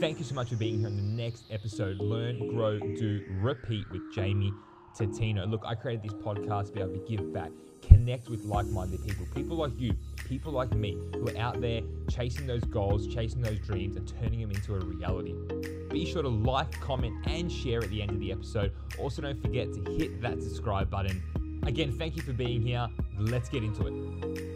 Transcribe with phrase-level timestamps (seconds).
[0.00, 3.88] thank you so much for being here on the next episode Learn, Grow, Do, Repeat
[3.90, 4.52] with Jamie
[4.98, 5.48] Tatino.
[5.48, 7.50] Look, I created this podcast to be able to give back,
[7.82, 9.94] connect with like minded people, people like you,
[10.28, 14.40] people like me, who are out there chasing those goals, chasing those dreams, and turning
[14.40, 15.34] them into a reality.
[15.90, 18.72] Be sure to like, comment, and share at the end of the episode.
[18.98, 21.22] Also, don't forget to hit that subscribe button.
[21.64, 22.88] Again, thank you for being here.
[23.18, 24.53] Let's get into it.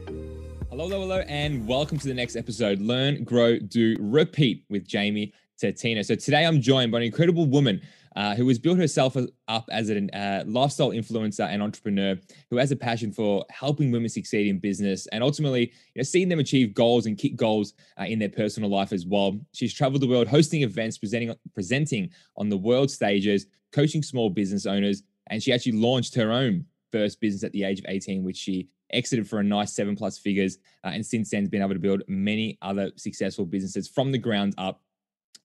[0.79, 5.33] Hello, hello, hello, and welcome to the next episode Learn, Grow, Do, Repeat with Jamie
[5.61, 6.05] Tatino.
[6.05, 7.82] So today I'm joined by an incredible woman
[8.14, 9.17] uh, who has built herself
[9.49, 12.14] up as a uh, lifestyle influencer and entrepreneur
[12.49, 16.29] who has a passion for helping women succeed in business and ultimately you know, seeing
[16.29, 19.36] them achieve goals and kick goals uh, in their personal life as well.
[19.53, 24.64] She's traveled the world hosting events, presenting, presenting on the world stages, coaching small business
[24.64, 28.36] owners, and she actually launched her own first business at the age of 18, which
[28.36, 31.75] she exited for a nice seven plus figures, uh, and since then has been able
[31.75, 34.83] to build many other successful businesses from the ground up.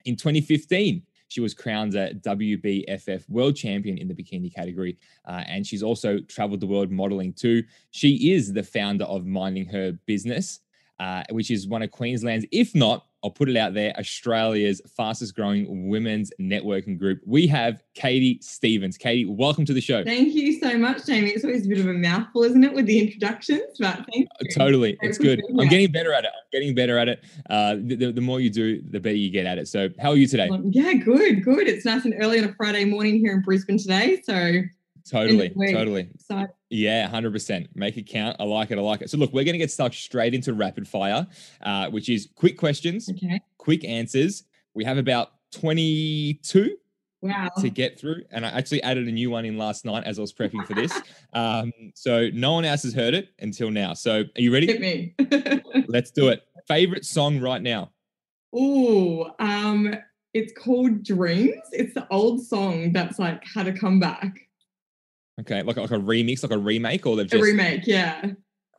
[0.05, 5.67] In 2015, she was crowned a WBFF world champion in the bikini category, uh, and
[5.67, 7.65] she's also traveled the world modeling too.
[7.91, 10.61] She is the founder of Minding Her Business,
[11.01, 15.37] uh, which is one of Queensland's, if not I'll put it out there Australia's fastest
[15.37, 17.21] growing women's networking group.
[17.25, 18.99] We have Katie Stevens.
[18.99, 20.03] Katie, welcome to the show.
[20.03, 21.31] Thank you so much, Jamie.
[21.31, 23.77] It's always a bit of a mouthful, isn't it, with the introductions?
[23.79, 24.27] But thank you.
[24.41, 24.99] Uh, totally.
[25.03, 25.41] It's good.
[25.59, 26.31] I'm getting better at it.
[26.35, 27.25] I'm getting better at it.
[27.49, 29.69] Uh, the, the, more you do, the better you get at it.
[29.69, 30.51] So, how are you today?
[30.65, 31.69] Yeah, good, good.
[31.69, 34.21] It's nice and early on a Friday morning here in Brisbane today.
[34.25, 34.63] So,
[35.09, 36.09] Totally, totally.
[36.15, 36.51] Excited.
[36.73, 37.69] Yeah, 100%.
[37.75, 38.35] Make it count.
[38.41, 38.79] I like it.
[38.79, 39.11] I like it.
[39.11, 41.27] So, look, we're going to get stuck straight into rapid fire,
[41.61, 43.43] uh, which is quick questions, okay.
[43.59, 44.45] quick answers.
[44.73, 46.77] We have about 22
[47.21, 47.51] wow.
[47.59, 48.23] to get through.
[48.31, 50.73] And I actually added a new one in last night as I was prepping for
[50.73, 50.99] this.
[51.35, 53.93] um, so, no one else has heard it until now.
[53.93, 54.67] So, are you ready?
[54.67, 55.15] Hit me.
[55.89, 56.43] Let's do it.
[56.69, 57.91] Favorite song right now?
[58.55, 59.95] Oh, um,
[60.33, 61.61] it's called Dreams.
[61.73, 64.49] It's the old song that's like had a comeback.
[65.41, 68.33] Okay, like like a remix, like a remake, or they've just a remake, yeah.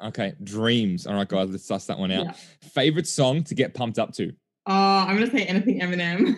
[0.03, 1.07] Okay, Dreams.
[1.07, 2.25] All right, guys, let's suss that one out.
[2.25, 2.33] Yeah.
[2.73, 4.29] Favorite song to get pumped up to?
[4.67, 6.37] Uh, I'm gonna say anything Eminem.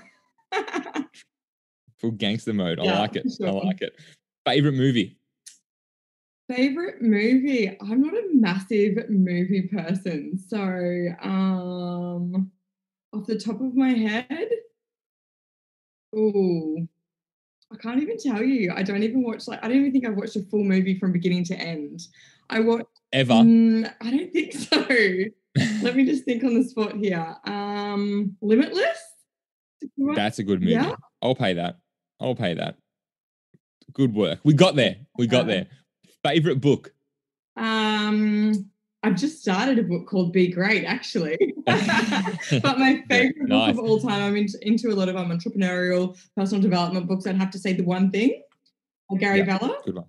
[1.99, 2.79] Full gangster mode.
[2.79, 3.25] I like it.
[3.37, 3.47] Sure.
[3.47, 3.93] I like it.
[4.45, 5.17] Favorite movie?
[6.49, 7.75] Favorite movie?
[7.81, 10.59] I'm not a massive movie person, so
[11.21, 12.51] um,
[13.11, 14.49] off the top of my head,
[16.15, 16.87] oh,
[17.73, 18.71] I can't even tell you.
[18.75, 21.11] I don't even watch like I don't even think I've watched a full movie from
[21.11, 22.01] beginning to end.
[22.49, 23.33] I watched ever.
[23.33, 24.85] Mm, I don't think so.
[25.81, 27.35] Let me just think on the spot here.
[27.45, 28.99] Um, Limitless.
[30.15, 30.73] That's a good movie.
[30.73, 30.95] Yeah.
[31.21, 31.77] I'll pay that.
[32.19, 32.75] I'll pay that.
[33.93, 34.39] Good work.
[34.43, 34.97] We got there.
[35.17, 35.67] We got there.
[36.23, 36.93] Favorite book.
[37.55, 38.69] Um,
[39.05, 41.37] I've just started a book called Be Great, actually.
[41.65, 43.75] but my favorite yeah, nice.
[43.75, 47.27] book of all time, I'm into, into a lot of um, entrepreneurial, personal development books.
[47.27, 48.41] I'd have to say the one thing,
[49.19, 49.77] Gary yep, Vella.
[49.85, 50.05] Good one.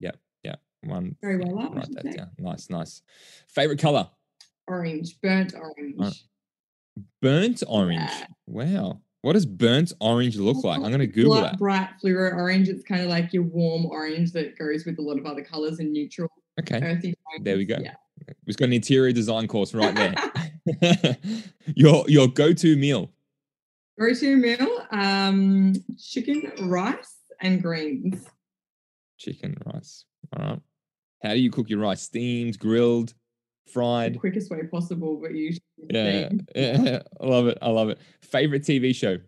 [0.00, 0.12] Yeah,
[0.42, 0.54] yeah.
[0.84, 1.16] One.
[1.20, 1.70] Very well.
[1.70, 2.30] Write that down.
[2.38, 3.02] Nice, nice.
[3.48, 4.08] Favorite color?
[4.66, 6.24] Orange, burnt orange.
[7.20, 8.10] Burnt orange.
[8.10, 8.26] Yeah.
[8.46, 9.00] Wow.
[9.20, 10.76] What does burnt orange look like?
[10.76, 11.58] I'm going to Google Bright, that.
[11.58, 12.70] Bright fluoro orange.
[12.70, 15.78] It's kind of like your warm orange that goes with a lot of other colors
[15.78, 16.30] and neutral.
[16.58, 16.80] Okay.
[16.82, 17.76] Earthy there we go.
[17.80, 17.94] Yeah.
[18.46, 20.14] We've got an interior design course right there.
[21.74, 23.10] your your go-to meal.
[23.98, 28.26] Go-to meal, um, chicken, rice, and greens.
[29.18, 30.04] Chicken, rice.
[30.36, 30.60] All right.
[31.22, 32.02] How do you cook your rice?
[32.02, 33.12] Steamed, grilled,
[33.70, 34.14] fried?
[34.14, 35.60] The quickest way possible, but usually.
[35.90, 37.58] Yeah, yeah, I love it.
[37.60, 37.98] I love it.
[38.22, 39.18] Favorite TV show?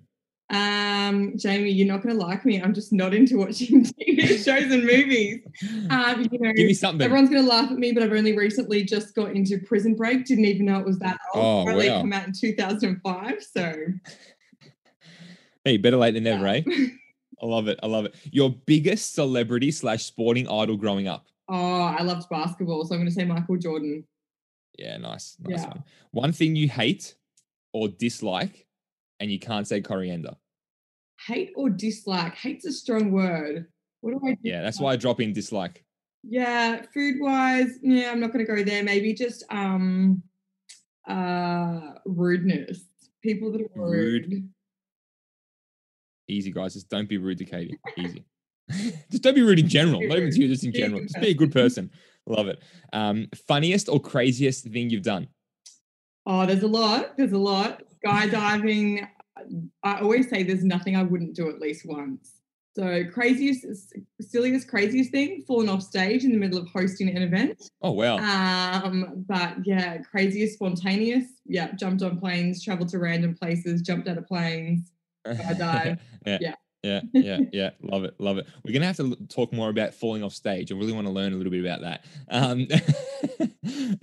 [0.50, 2.60] Um, Jamie, you're not going to like me.
[2.60, 5.40] I'm just not into watching TV shows and movies.
[5.88, 7.02] Um, you know, Give me something.
[7.02, 10.26] Everyone's going to laugh at me, but I've only recently just got into Prison Break.
[10.26, 11.68] Didn't even know it was that old.
[11.68, 12.00] Oh, wow.
[12.00, 13.42] came out in 2005.
[13.42, 13.74] So,
[15.64, 16.62] hey, better late than never, yeah.
[16.66, 16.86] eh?
[17.42, 17.80] I love it.
[17.82, 18.14] I love it.
[18.30, 21.26] Your biggest celebrity slash sporting idol growing up?
[21.48, 24.04] Oh, I loved basketball, so I'm going to say Michael Jordan.
[24.78, 25.68] Yeah, nice, nice yeah.
[25.68, 25.84] one.
[26.12, 27.14] One thing you hate
[27.72, 28.66] or dislike,
[29.22, 30.34] and you can't say coriander
[31.26, 32.34] hate or dislike.
[32.34, 33.66] Hate's a strong word.
[34.00, 34.38] What do I do?
[34.42, 35.84] Yeah, that's why I drop in dislike.
[36.24, 38.82] Yeah, food wise, yeah, I'm not gonna go there.
[38.82, 40.22] Maybe just um
[41.08, 42.84] uh rudeness.
[43.22, 44.26] People that are rude.
[44.30, 44.48] rude.
[46.28, 47.78] Easy guys, just don't be rude to Katie.
[47.96, 48.24] Easy.
[49.10, 50.00] just don't be rude in general.
[50.00, 51.02] Not even to you, just in general.
[51.02, 51.90] Just be a good person.
[52.26, 52.62] Love it.
[52.92, 55.28] Um, funniest or craziest thing you've done?
[56.24, 57.16] Oh, there's a lot.
[57.16, 57.82] There's a lot.
[58.04, 59.06] Skydiving,
[59.82, 62.42] I always say there's nothing I wouldn't do at least once.
[62.74, 63.66] So craziest,
[64.20, 67.70] silliest, craziest thing, fallen off stage in the middle of hosting an event.
[67.82, 68.16] Oh wow.
[68.16, 71.26] Um, but yeah, craziest, spontaneous.
[71.44, 74.90] Yeah, jumped on planes, traveled to random places, jumped out of planes,
[75.24, 76.00] dive.
[76.26, 76.38] yeah.
[76.40, 76.54] yeah.
[76.84, 77.70] Yeah, yeah, yeah.
[77.80, 78.48] love it, love it.
[78.64, 80.72] We're gonna have to talk more about falling off stage.
[80.72, 82.04] I really want to learn a little bit about that.
[82.28, 82.66] Um,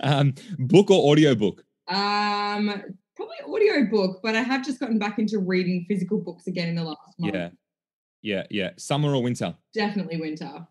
[0.00, 1.62] um book or audio book?
[1.88, 2.82] Um,
[3.20, 6.74] probably audio book, but I have just gotten back into reading physical books again in
[6.74, 7.34] the last month.
[7.34, 7.50] Yeah,
[8.22, 8.70] yeah, yeah.
[8.76, 9.54] Summer or winter?
[9.74, 10.66] Definitely winter.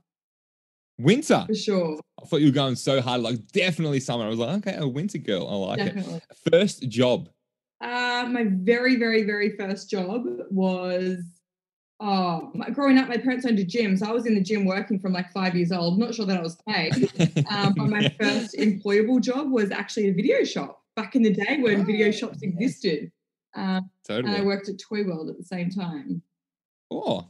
[0.98, 2.00] Winter for sure.
[2.22, 4.26] I thought you were going so hard, like definitely summer.
[4.26, 5.48] I was like, okay, a winter girl.
[5.48, 6.16] I like definitely.
[6.16, 6.52] it.
[6.52, 7.30] First job.
[7.82, 11.20] Uh, my very, very, very first job was
[12.02, 14.66] oh, my, growing up, my parents owned a gym, so I was in the gym
[14.66, 15.98] working from like five years old.
[15.98, 16.94] Not sure that I was paid,
[17.50, 21.60] um, but my first employable job was actually a video shop back in the day
[21.62, 23.12] when oh, video shops existed.
[23.56, 24.34] Um, totally.
[24.34, 26.22] And I worked at Toy World at the same time.
[26.92, 27.28] Oh,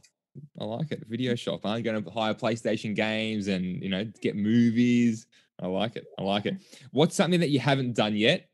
[0.58, 1.04] I like it.
[1.08, 1.64] Video shop.
[1.64, 5.26] I'm going to hire PlayStation games and you know get movies.
[5.60, 6.06] I like it.
[6.18, 6.56] I like it.
[6.90, 8.48] What's something that you haven't done yet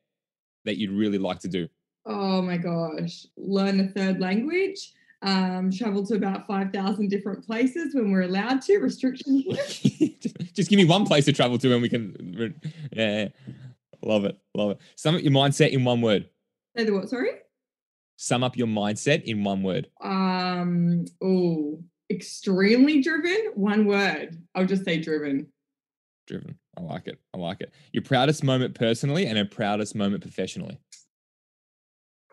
[0.64, 1.68] that you'd really like to do?
[2.04, 4.92] Oh my gosh, learn a third language.
[5.22, 8.78] Um, travel to about five thousand different places when we're allowed to.
[8.78, 9.44] Restrictions.
[10.52, 12.56] Just give me one place to travel to, and we can.
[12.92, 13.28] Yeah,
[14.06, 14.78] love it, love it.
[14.96, 16.28] Sum up your mindset in one word.
[16.76, 17.08] Say the what?
[17.08, 17.30] Sorry
[18.16, 19.88] sum up your mindset in one word?
[20.00, 23.52] Um, oh, extremely driven.
[23.54, 24.42] One word.
[24.54, 25.46] I'll just say driven.
[26.26, 26.58] Driven.
[26.76, 27.18] I like it.
[27.34, 27.72] I like it.
[27.92, 30.78] Your proudest moment personally and a proudest moment professionally.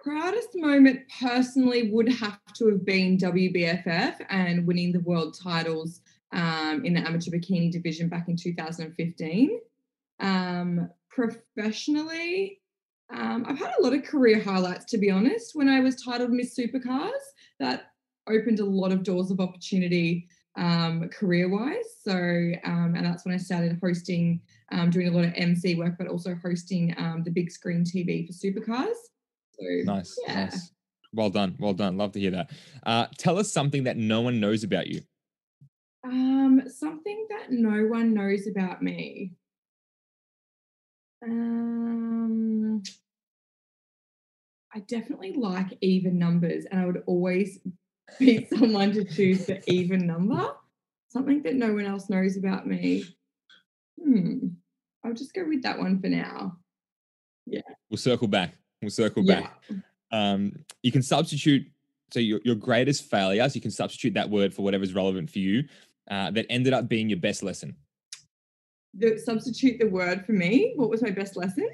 [0.03, 6.01] Proudest moment personally would have to have been WBFF and winning the world titles
[6.33, 9.59] um, in the amateur bikini division back in 2015.
[10.19, 12.59] Um, professionally,
[13.13, 15.51] um, I've had a lot of career highlights, to be honest.
[15.53, 17.11] When I was titled Miss Supercars,
[17.59, 17.91] that
[18.27, 21.97] opened a lot of doors of opportunity um, career wise.
[22.03, 25.95] So, um, and that's when I started hosting, um, doing a lot of MC work,
[25.97, 28.95] but also hosting um, the big screen TV for supercars.
[29.51, 30.45] So, nice, yeah.
[30.45, 30.71] nice.
[31.13, 31.97] Well done, well done.
[31.97, 32.51] Love to hear that.
[32.83, 35.01] Uh, tell us something that no one knows about you.
[36.03, 39.33] Um, something that no one knows about me.
[41.23, 42.83] Um,
[44.73, 47.59] I definitely like even numbers, and I would always
[48.19, 50.53] beat someone to choose the even number.
[51.09, 53.05] Something that no one else knows about me.
[54.03, 54.47] Hmm.
[55.05, 56.57] I'll just go with that one for now.
[57.45, 57.61] Yeah.
[57.89, 58.55] We'll circle back.
[58.81, 59.41] We'll circle yeah.
[59.41, 59.63] back.
[60.11, 61.67] Um, you can substitute
[62.13, 65.63] so your, your greatest failures, you can substitute that word for whatever's relevant for you.
[66.09, 67.75] Uh, that ended up being your best lesson.
[68.93, 70.73] The, substitute the word for me.
[70.75, 71.69] What was my best lesson?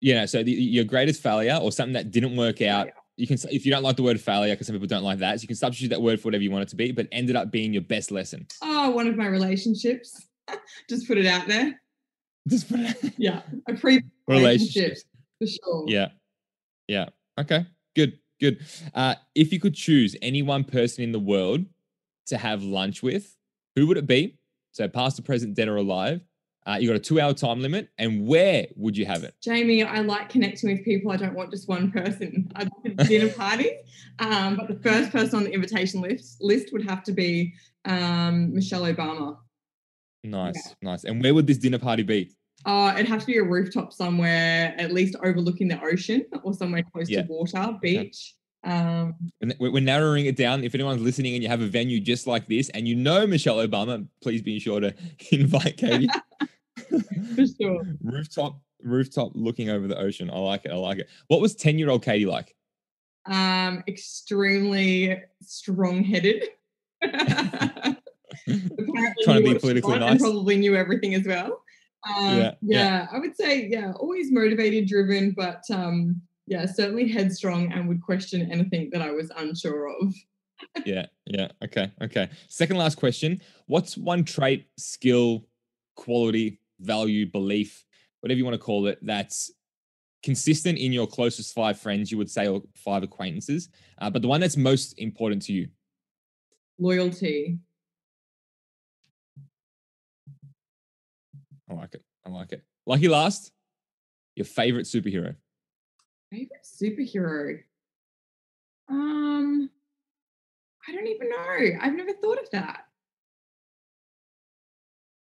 [0.00, 0.26] Yeah.
[0.26, 2.88] So the, your greatest failure or something that didn't work out.
[3.16, 5.38] You can, if you don't like the word failure, because some people don't like that,
[5.38, 7.34] so you can substitute that word for whatever you want it to be, but ended
[7.34, 8.46] up being your best lesson.
[8.62, 10.26] Oh, one of my relationships.
[10.90, 11.80] Just put it out there.
[12.48, 12.88] Just put it.
[12.88, 13.12] Out.
[13.16, 14.98] yeah, a pre relationship
[15.38, 15.84] for sure.
[15.88, 16.08] Yeah,
[16.86, 17.08] yeah.
[17.38, 18.64] Okay, good, good.
[18.94, 21.64] Uh, if you could choose any one person in the world
[22.26, 23.36] to have lunch with,
[23.74, 24.38] who would it be?
[24.72, 26.20] So, past, or present, dead or alive,
[26.66, 27.88] uh, you got a two hour time limit.
[27.98, 29.34] And where would you have it?
[29.40, 31.12] Jamie, I like connecting with people.
[31.12, 32.50] I don't want just one person.
[32.56, 33.70] I like a dinner party.
[34.18, 37.54] Um, but the first person on the invitation list, list would have to be
[37.84, 39.36] um, Michelle Obama.
[40.24, 40.90] Nice, yeah.
[40.90, 41.04] nice.
[41.04, 42.32] And where would this dinner party be?
[42.64, 46.82] Uh, it'd have to be a rooftop somewhere, at least overlooking the ocean or somewhere
[46.82, 47.22] close yeah.
[47.22, 48.34] to water, beach.
[48.64, 49.14] Um,
[49.60, 50.64] we're narrowing it down.
[50.64, 53.58] If anyone's listening and you have a venue just like this and you know Michelle
[53.58, 54.92] Obama, please be sure to
[55.30, 56.08] invite Katie.
[57.34, 57.82] For sure.
[58.02, 60.30] Rooftop, rooftop looking over the ocean.
[60.30, 60.72] I like it.
[60.72, 61.08] I like it.
[61.28, 62.54] What was 10 year old Katie like?
[63.26, 66.44] Um, extremely strong headed.
[67.02, 67.96] Trying
[68.46, 70.20] to be politically nice.
[70.20, 71.62] probably knew everything as well.
[72.08, 77.08] Um, yeah, yeah, yeah, I would say, yeah, always motivated, driven, but um, yeah, certainly
[77.08, 80.14] headstrong and would question anything that I was unsure of.
[80.84, 81.48] yeah, yeah.
[81.64, 82.30] Okay, okay.
[82.48, 83.40] Second last question.
[83.66, 85.46] What's one trait, skill,
[85.96, 87.84] quality, value, belief,
[88.20, 89.50] whatever you want to call it, that's
[90.22, 93.68] consistent in your closest five friends, you would say, or five acquaintances,
[93.98, 95.68] uh, but the one that's most important to you?
[96.78, 97.58] Loyalty.
[101.70, 102.02] I like it.
[102.24, 102.62] I like it.
[102.86, 103.52] Lucky last,
[104.34, 105.36] your favorite superhero.
[106.30, 107.60] Favorite superhero?
[108.88, 109.70] Um,
[110.88, 111.78] I don't even know.
[111.80, 112.85] I've never thought of that.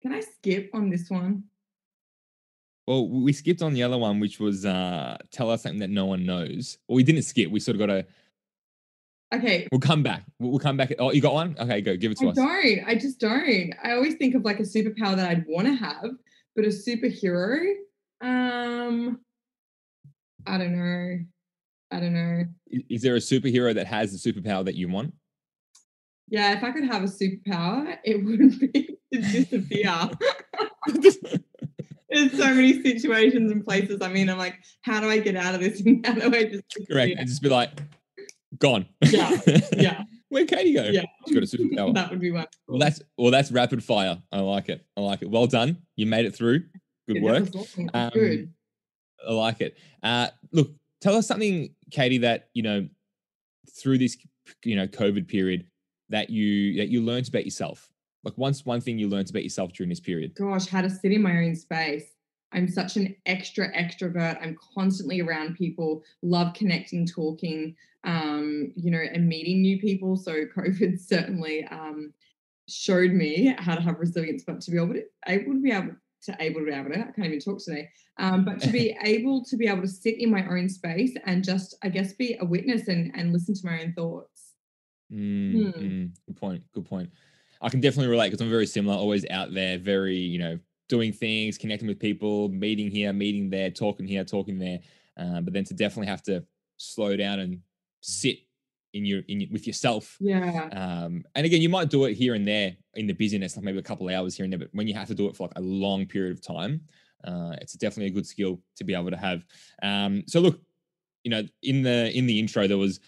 [0.02, 1.44] Can I skip on this one?
[2.88, 6.06] Well, we skipped on the other one, which was uh, tell us something that no
[6.06, 6.78] one knows.
[6.88, 7.52] Well, we didn't skip.
[7.52, 8.06] We sort of got to
[9.34, 9.68] Okay.
[9.72, 10.24] We'll come back.
[10.40, 10.94] We'll come back.
[11.00, 11.56] Oh, you got one?
[11.58, 11.96] Okay, go.
[11.96, 12.38] Give it to I us.
[12.38, 12.88] I don't.
[12.88, 13.74] I just don't.
[13.82, 16.12] I always think of like a superpower that I'd want to have,
[16.56, 17.74] but a superhero.
[18.20, 19.22] Um,
[20.46, 21.20] I don't know.
[21.92, 22.44] I don't know.
[22.90, 25.14] Is there a superhero that has the superpower that you want?
[26.32, 30.10] Yeah, if I could have a superpower, it wouldn't be to disappear.
[32.10, 34.30] There's so many situations and places I'm in.
[34.30, 35.82] I'm like, how do I get out of this?
[35.82, 37.70] And how do I just correct and just be like,
[38.60, 38.86] gone.
[39.02, 39.38] Yeah,
[39.74, 40.04] yeah.
[40.30, 40.84] Where'd Katie go?
[40.84, 41.94] Yeah, she's got a superpower.
[41.94, 42.58] that would be wonderful.
[42.68, 44.22] Well, that's well, that's rapid fire.
[44.32, 44.86] I like it.
[44.96, 45.30] I like it.
[45.30, 45.78] Well done.
[45.98, 46.60] You made it through.
[47.08, 47.50] Good Yeah, work.
[47.54, 47.90] awesome.
[47.94, 48.54] Um, Good.
[49.28, 49.78] I like it.
[50.02, 50.72] Uh, look,
[51.02, 52.88] tell us something, Katie, that you know
[53.78, 54.18] through this
[54.64, 55.66] you know COVID period
[56.12, 57.90] that you that you learned about yourself.
[58.24, 60.36] Like once one thing you learned about yourself during this period.
[60.36, 62.06] Gosh, how to sit in my own space.
[62.54, 64.38] I'm such an extra extrovert.
[64.42, 70.18] I'm constantly around people, love connecting, talking, um, you know, and meeting new people.
[70.18, 72.14] So COVID certainly um,
[72.68, 75.96] showed me how to have resilience, but to be able to able to be able
[76.24, 77.90] to able to be able to, I can't even talk today.
[78.20, 81.44] Um, but to be able to be able to sit in my own space and
[81.44, 84.31] just, I guess, be a witness and and listen to my own thoughts.
[85.12, 85.80] Mm, Hmm.
[85.82, 86.64] mm, good point.
[86.74, 87.10] Good point.
[87.62, 88.96] I can definitely relate because I'm very similar.
[88.96, 93.70] Always out there, very you know doing things, connecting with people, meeting here, meeting there,
[93.72, 94.80] talking here, talking there.
[95.18, 96.44] Um, but then to definitely have to
[96.78, 97.60] slow down and
[98.02, 98.40] sit
[98.94, 100.18] in your in with yourself.
[100.20, 100.70] Yeah.
[100.72, 103.78] Um, and again, you might do it here and there in the busyness, like maybe
[103.78, 104.60] a couple of hours here and there.
[104.60, 106.82] But when you have to do it for like a long period of time,
[107.24, 109.46] uh, it's definitely a good skill to be able to have.
[109.84, 110.60] Um, so look,
[111.24, 113.00] you know, in the in the intro there was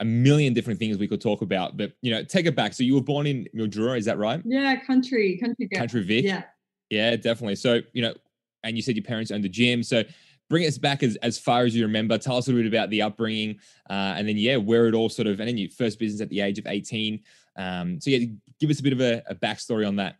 [0.00, 2.72] a million different things we could talk about, but you know, take it back.
[2.72, 4.40] So you were born in Mildura, is that right?
[4.44, 5.78] Yeah, country, country girl.
[5.78, 6.24] Country Vic.
[6.24, 6.42] Yeah.
[6.90, 7.56] Yeah, definitely.
[7.56, 8.14] So, you know,
[8.62, 9.82] and you said your parents owned the gym.
[9.82, 10.02] So
[10.48, 12.18] bring us back as, as far as you remember.
[12.18, 13.58] Tell us a little bit about the upbringing.
[13.88, 16.28] Uh, and then, yeah, where it all sort of, and then your first business at
[16.28, 17.20] the age of 18.
[17.56, 18.26] Um, so, yeah,
[18.60, 20.16] give us a bit of a, a backstory on that.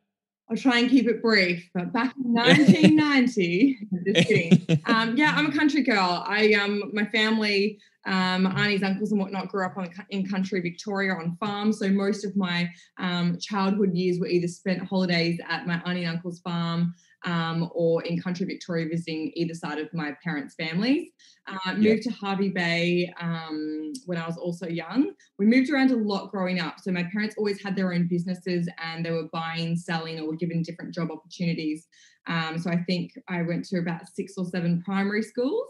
[0.51, 1.71] I'll try and keep it brief.
[1.75, 4.81] But back in 1990, just kidding.
[4.87, 6.23] Um, yeah, I'm a country girl.
[6.27, 11.13] I um, my family, um, aunties, uncles, and whatnot, grew up on in country Victoria
[11.13, 11.79] on farms.
[11.79, 16.17] So most of my um, childhood years were either spent holidays at my auntie and
[16.17, 16.95] uncle's farm.
[17.27, 21.09] Um, or in country Victoria, visiting either side of my parents' families.
[21.47, 25.11] Uh, moved to Hervey Bay um, when I was also young.
[25.39, 26.81] We moved around a lot growing up.
[26.81, 30.37] So my parents always had their own businesses and they were buying, selling, or were
[30.37, 31.87] given different job opportunities.
[32.27, 35.67] Um, so I think I went to about six or seven primary schools.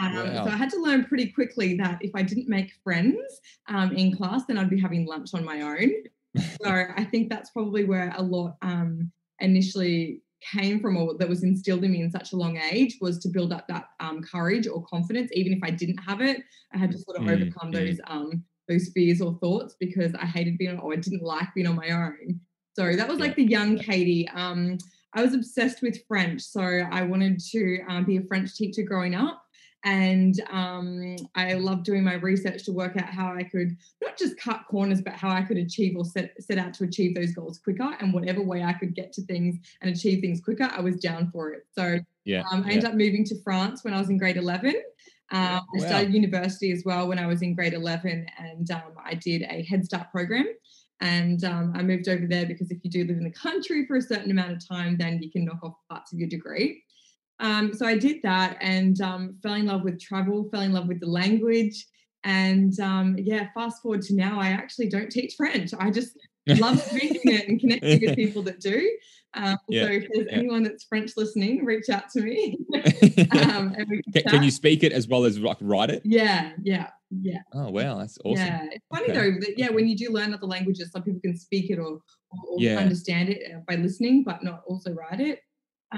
[0.00, 0.44] Um, Wow.
[0.44, 4.16] So I had to learn pretty quickly that if I didn't make friends um, in
[4.16, 5.90] class, then I'd be having lunch on my own.
[6.36, 11.44] so I think that's probably where a lot um, initially came from or that was
[11.44, 14.66] instilled in me in such a long age was to build up that um, courage
[14.66, 16.42] or confidence even if i didn't have it
[16.74, 17.74] i had to sort of Mm, overcome mm.
[17.74, 21.66] those um those fears or thoughts because i hated being or i didn't like being
[21.66, 22.40] on my own
[22.74, 24.78] so that was like the young katie um
[25.14, 29.14] i was obsessed with french so i wanted to um, be a french teacher growing
[29.14, 29.41] up
[29.84, 34.36] and um, I loved doing my research to work out how I could not just
[34.36, 37.58] cut corners, but how I could achieve or set, set out to achieve those goals
[37.58, 37.96] quicker.
[38.00, 41.30] And whatever way I could get to things and achieve things quicker, I was down
[41.32, 41.66] for it.
[41.74, 42.44] So Yeah.
[42.52, 42.72] um, I yeah.
[42.74, 44.74] ended up moving to France when I was in grade 11.
[45.32, 49.14] Um, I started university as well when I was in grade 11, and um, I
[49.14, 50.46] did a Head Start program.
[51.00, 53.96] And um, I moved over there because if you do live in the country for
[53.96, 56.84] a certain amount of time, then you can knock off parts of your degree.
[57.42, 60.86] Um, so I did that and um, fell in love with travel, fell in love
[60.88, 61.84] with the language.
[62.24, 65.72] And um, yeah, fast forward to now, I actually don't teach French.
[65.78, 68.90] I just love speaking it and connecting with people that do.
[69.34, 70.38] Um, Yeah, So if there's yeah.
[70.38, 72.58] anyone that's French listening, reach out to me.
[73.32, 76.02] um, can can, can you speak it as well as like write it?
[76.04, 77.40] Yeah, yeah, yeah.
[77.52, 77.98] Oh, wow.
[77.98, 78.46] That's awesome.
[78.46, 79.14] Yeah, it's funny Okay.
[79.14, 81.98] though that yeah, when you do learn other languages, some people can speak it or,
[82.30, 82.78] or Yeah.
[82.78, 85.40] understand it uh, by listening, but not also write it.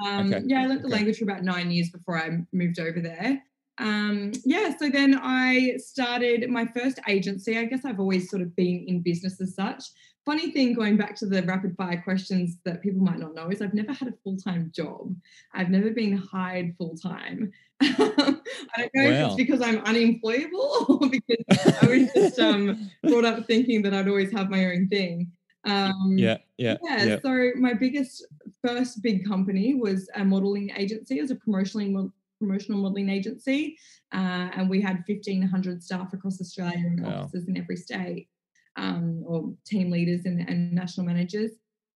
[0.02, 0.96] Um, Okay, Yeah, I learned the okay.
[0.96, 3.42] language for about nine years before I moved over there.
[3.78, 7.58] Um, yeah, so then I started my first agency.
[7.58, 9.84] I guess I've always sort of been in business as such.
[10.24, 13.60] Funny thing, going back to the rapid fire questions that people might not know, is
[13.60, 15.14] I've never had a full time job.
[15.52, 17.52] I've never been hired full time.
[17.82, 18.38] I
[18.78, 23.46] don't know if it's because I'm unemployable or because I was just um, brought up
[23.46, 25.30] thinking that I'd always have my own thing.
[25.64, 26.38] Um, Yeah.
[26.58, 26.76] Yeah.
[26.84, 27.18] yeah, Yeah.
[27.20, 28.26] So my biggest
[28.66, 31.20] first big company was a modeling agency.
[31.20, 33.76] as a promotional promotional modeling agency,
[34.12, 37.22] uh, and we had fifteen hundred staff across Australia and Wow.
[37.22, 38.28] offices in every state,
[38.76, 41.52] um, or team leaders and, and national managers.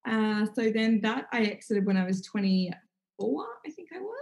[0.06, 2.72] Uh, so then that I exited when I was twenty
[3.18, 4.17] four, I think I was.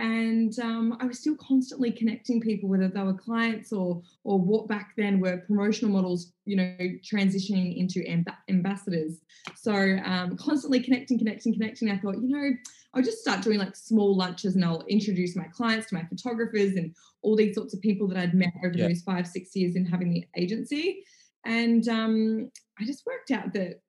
[0.00, 4.66] And um, I was still constantly connecting people, whether they were clients or or what
[4.66, 9.18] back then were promotional models, you know, transitioning into amb- ambassadors.
[9.56, 9.72] So
[10.04, 11.90] um, constantly connecting, connecting, connecting.
[11.90, 12.50] I thought, you know,
[12.94, 16.76] I'll just start doing like small lunches and I'll introduce my clients to my photographers
[16.76, 18.88] and all these sorts of people that I'd met over yeah.
[18.88, 21.04] those five, six years in having the agency.
[21.44, 23.80] And um, I just worked out that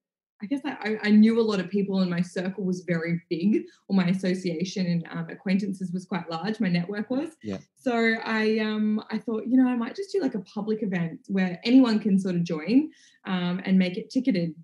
[0.42, 3.64] I guess I, I, knew a lot of people and my circle was very big,
[3.88, 6.60] or my association and um, acquaintances was quite large.
[6.60, 7.30] My network was.
[7.44, 7.58] Yeah.
[7.76, 11.20] So I um I thought you know I might just do like a public event
[11.28, 12.90] where anyone can sort of join
[13.26, 14.56] um, and make it ticketed,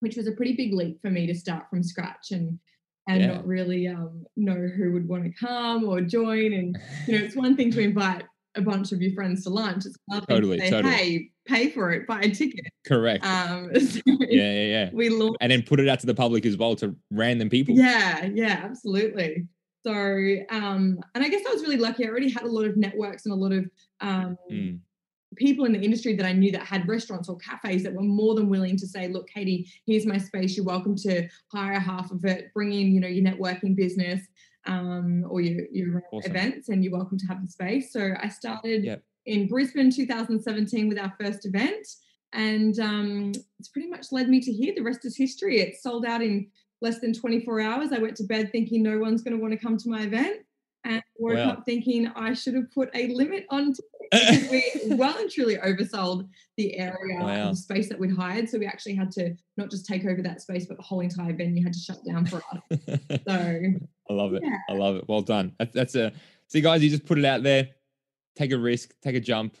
[0.00, 2.58] which was a pretty big leap for me to start from scratch and
[3.08, 3.26] and yeah.
[3.28, 6.52] not really um, know who would want to come or join.
[6.52, 8.24] And you know it's one thing to invite
[8.56, 9.86] a bunch of your friends to lunch.
[9.86, 10.94] It's another totally, to say, totally.
[10.94, 12.66] hey, pay for it, buy a ticket.
[12.86, 13.24] Correct.
[13.24, 14.90] Um, so yeah, yeah, yeah.
[14.92, 17.74] We launched, and then put it out to the public as well to random people.
[17.74, 19.46] Yeah, yeah, absolutely.
[19.84, 22.04] So, um, and I guess I was really lucky.
[22.04, 24.78] I already had a lot of networks and a lot of um, mm.
[25.36, 28.34] people in the industry that I knew that had restaurants or cafes that were more
[28.34, 30.56] than willing to say, "Look, Katie, here's my space.
[30.56, 32.52] You're welcome to hire half of it.
[32.54, 34.20] Bring in, you know, your networking business."
[34.66, 36.30] um, or your, your awesome.
[36.30, 37.92] events, and you're welcome to have the space.
[37.92, 39.02] So I started yep.
[39.26, 41.86] In Brisbane 2017 with our first event,
[42.32, 44.72] and um, it's pretty much led me to here.
[44.74, 45.60] The rest is history.
[45.60, 46.48] It sold out in
[46.80, 47.92] less than 24 hours.
[47.92, 50.40] I went to bed thinking no one's going to want to come to my event,
[50.84, 51.50] and woke wow.
[51.50, 53.74] up thinking I should have put a limit on
[54.10, 54.64] because we
[54.96, 57.50] well and truly oversold the area wow.
[57.50, 58.48] the space that we'd hired.
[58.48, 61.34] So we actually had to not just take over that space, but the whole entire
[61.34, 62.62] venue had to shut down for us.
[63.28, 63.62] so
[64.10, 64.42] I love it.
[64.42, 64.56] Yeah.
[64.68, 65.04] I love it.
[65.08, 65.54] Well done.
[65.58, 66.12] That's, that's a
[66.48, 66.82] see, guys.
[66.82, 67.68] You just put it out there,
[68.36, 69.56] take a risk, take a jump,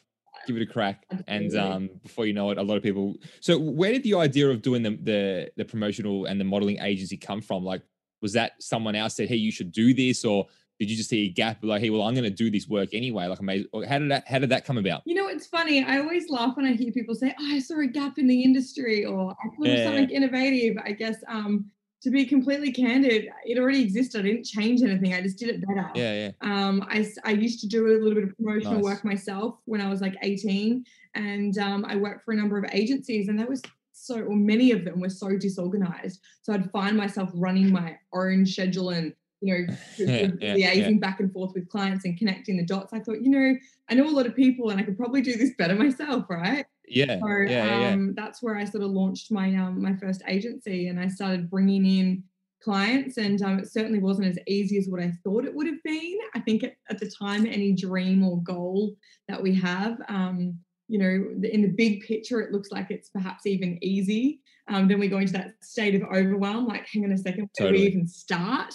[0.46, 3.14] give it a crack, and um, before you know it, a lot of people.
[3.40, 7.16] So where did the idea of doing the the, the promotional and the modeling agency
[7.16, 7.64] come from?
[7.64, 7.82] Like,
[8.22, 10.46] was that someone else said, "Hey, you should do this," or
[10.80, 12.88] did you just see a gap like hey well i'm going to do this work
[12.94, 15.84] anyway like amazing how did that how did that come about you know it's funny
[15.84, 18.42] i always laugh when i hear people say oh i saw a gap in the
[18.42, 19.74] industry or i thought yeah.
[19.74, 21.66] of something innovative i guess um
[22.02, 25.66] to be completely candid it already existed i didn't change anything i just did it
[25.66, 28.82] better yeah yeah um i, I used to do a little bit of promotional nice.
[28.82, 32.64] work myself when i was like 18 and um, i worked for a number of
[32.72, 36.96] agencies and that was so or many of them were so disorganized so i'd find
[36.96, 40.98] myself running my own schedule and you know, yeah, yeah, liaising yeah.
[40.98, 42.92] back and forth with clients and connecting the dots.
[42.92, 43.56] I thought, you know,
[43.88, 46.66] I know a lot of people and I could probably do this better myself, right?
[46.90, 47.18] Yeah.
[47.20, 50.98] So yeah, um, that's where I sort of launched my um, my first agency and
[50.98, 52.24] I started bringing in
[52.62, 55.82] clients and um, it certainly wasn't as easy as what I thought it would have
[55.82, 56.18] been.
[56.34, 58.96] I think at, at the time, any dream or goal
[59.28, 63.46] that we have, um, you know, in the big picture, it looks like it's perhaps
[63.46, 64.40] even easy.
[64.68, 67.68] Um, then we go into that state of overwhelm, like, hang on a second, where
[67.68, 67.78] totally.
[67.78, 68.74] do we even start?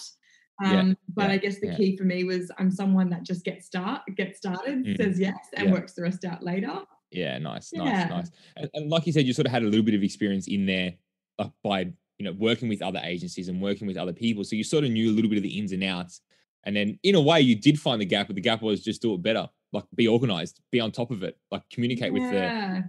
[0.64, 1.76] Um, yeah, but yeah, I guess the yeah.
[1.76, 4.96] key for me was I'm someone that just gets start gets started, mm.
[4.96, 6.80] says yes, and works the rest out later.
[7.10, 8.30] Yeah, nice, nice, nice.
[8.56, 10.66] And, and, like you said, you sort of had a little bit of experience in
[10.66, 10.94] there
[11.38, 14.64] uh, by you know working with other agencies and working with other people, so you
[14.64, 16.20] sort of knew a little bit of the ins and outs.
[16.64, 19.00] And then in a way, you did find the gap, but the gap was just
[19.00, 22.84] do it better, like be organized, be on top of it, like communicate with the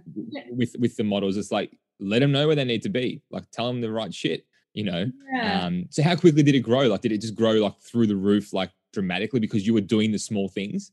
[0.50, 1.36] with with the models.
[1.36, 4.12] It's like let them know where they need to be, like tell them the right
[4.12, 5.10] shit you know?
[5.32, 5.66] Yeah.
[5.66, 6.82] um so how quickly did it grow?
[6.82, 10.12] Like did it just grow like through the roof like dramatically because you were doing
[10.12, 10.92] the small things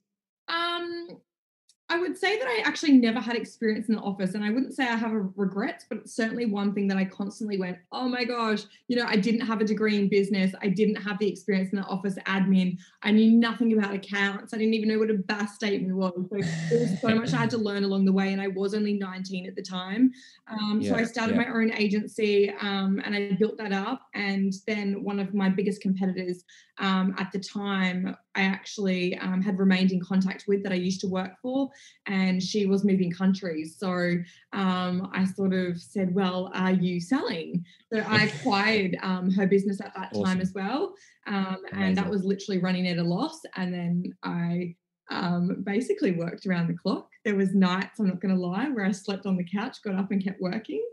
[1.88, 4.74] I would say that I actually never had experience in the office, and I wouldn't
[4.74, 8.10] say I have a regrets, but it's certainly one thing that I constantly went, "Oh
[8.10, 10.56] my gosh, you know, I didn't have a degree in business.
[10.64, 12.80] I didn't have the experience in the office admin.
[13.04, 14.52] I knew nothing about accounts.
[14.52, 16.12] I didn't even know what a BAS statement was.
[16.16, 16.38] So
[16.72, 18.94] there was so much I had to learn along the way, and I was only
[18.94, 20.12] 19 at the time.
[20.48, 21.44] Um, yeah, so I started yeah.
[21.44, 24.02] my own agency, um, and I built that up.
[24.16, 26.46] And then one of my biggest competitors
[26.80, 31.00] um, at the time, I actually um, had remained in contact with that I used
[31.02, 31.70] to work for
[32.06, 33.76] and she was moving countries.
[33.78, 34.18] So
[34.54, 37.66] um, I sort of said, Well, are you selling?
[37.92, 40.24] So I acquired um, her business at that awesome.
[40.24, 40.94] time as well.
[41.28, 43.42] Um, and that was literally running at a loss.
[43.56, 44.76] And then I
[45.12, 47.10] um, basically worked around the clock.
[47.24, 49.96] There was nights, I'm not going to lie, where I slept on the couch, got
[49.96, 50.84] up and kept working.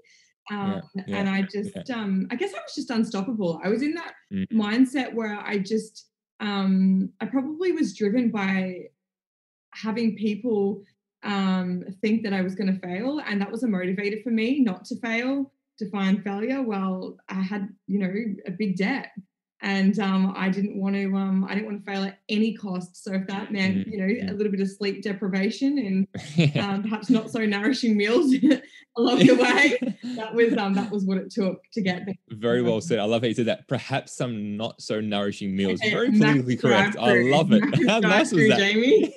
[0.51, 1.97] Um, yeah, yeah, and I just, yeah.
[1.97, 3.61] um, I guess I was just unstoppable.
[3.63, 4.51] I was in that mm.
[4.53, 6.09] mindset where I just,
[6.41, 8.89] um, I probably was driven by
[9.75, 10.83] having people
[11.23, 13.21] um, think that I was going to fail.
[13.27, 16.63] And that was a motivator for me not to fail, to find failure.
[16.63, 18.13] Well, I had, you know,
[18.47, 19.13] a big debt.
[19.63, 21.15] And um, I didn't want to.
[21.15, 23.05] Um, I didn't want to fail at any cost.
[23.05, 26.83] So if that meant, mm, you know, a little bit of sleep deprivation and um,
[26.83, 28.35] perhaps not so nourishing meals
[28.97, 29.79] along the way.
[30.17, 32.15] that was um that was what it took to get there.
[32.31, 32.99] Very well said.
[32.99, 33.69] I love how you said that.
[33.69, 35.81] Perhaps some not so nourishing meals.
[35.81, 36.97] Very politically correct.
[36.99, 37.63] I love it.
[37.89, 39.15] How nice was that, Jamie?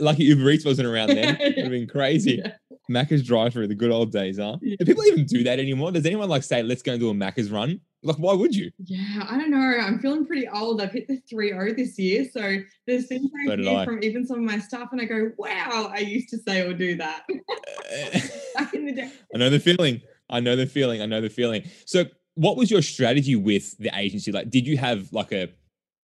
[0.00, 1.36] Lucky Uber Eats wasn't around then.
[1.40, 2.40] It would have been crazy.
[2.42, 2.52] Yeah.
[2.90, 4.56] Macca's drive through the good old days, huh?
[4.62, 4.76] Yeah.
[4.78, 5.92] Do people even do that anymore?
[5.92, 7.80] Does anyone like say, let's go and do a Macca's run?
[8.02, 8.70] Like, why would you?
[8.78, 9.58] Yeah, I don't know.
[9.58, 10.80] I'm feeling pretty old.
[10.80, 12.28] I've hit the 3 0 this year.
[12.30, 15.32] So there's things I so hear from even some of my staff, and I go,
[15.36, 17.24] wow, I used to say or do that
[18.54, 19.12] back in the day.
[19.34, 20.00] I know the feeling.
[20.30, 21.02] I know the feeling.
[21.02, 21.64] I know the feeling.
[21.86, 24.30] So, what was your strategy with the agency?
[24.30, 25.48] Like, did you have like a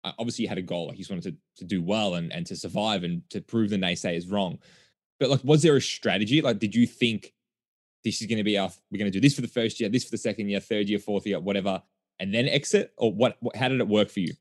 [0.04, 2.32] uh, obviously you had a goal, like you just wanted to, to do well and,
[2.32, 4.58] and to survive and to prove the naysayers wrong.
[5.20, 6.42] But like, was there a strategy?
[6.42, 7.34] Like, did you think
[8.04, 9.90] this is going to be our, we're going to do this for the first year,
[9.90, 11.82] this for the second year, third year, fourth year, whatever,
[12.20, 12.94] and then exit?
[12.98, 14.34] Or what, what how did it work for you?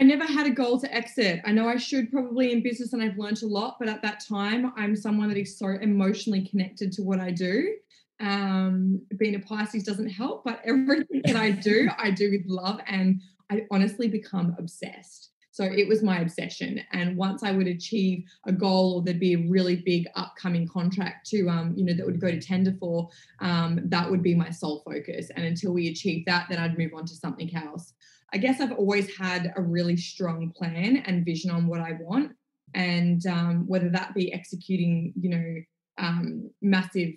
[0.00, 1.42] I never had a goal to exit.
[1.44, 4.24] I know I should probably in business and I've learned a lot, but at that
[4.26, 7.74] time, I'm someone that is so emotionally connected to what I do.
[8.18, 12.80] Um, being a Pisces doesn't help, but everything that I do, I do with love
[12.86, 15.30] and I honestly become obsessed.
[15.60, 16.80] So it was my obsession.
[16.92, 21.28] And once I would achieve a goal or there'd be a really big upcoming contract
[21.32, 24.48] to, um, you know, that would go to tender for, um, that would be my
[24.48, 25.28] sole focus.
[25.36, 27.92] And until we achieve that, then I'd move on to something else.
[28.32, 32.32] I guess I've always had a really strong plan and vision on what I want.
[32.72, 35.54] And um, whether that be executing, you know,
[35.98, 37.10] um, massive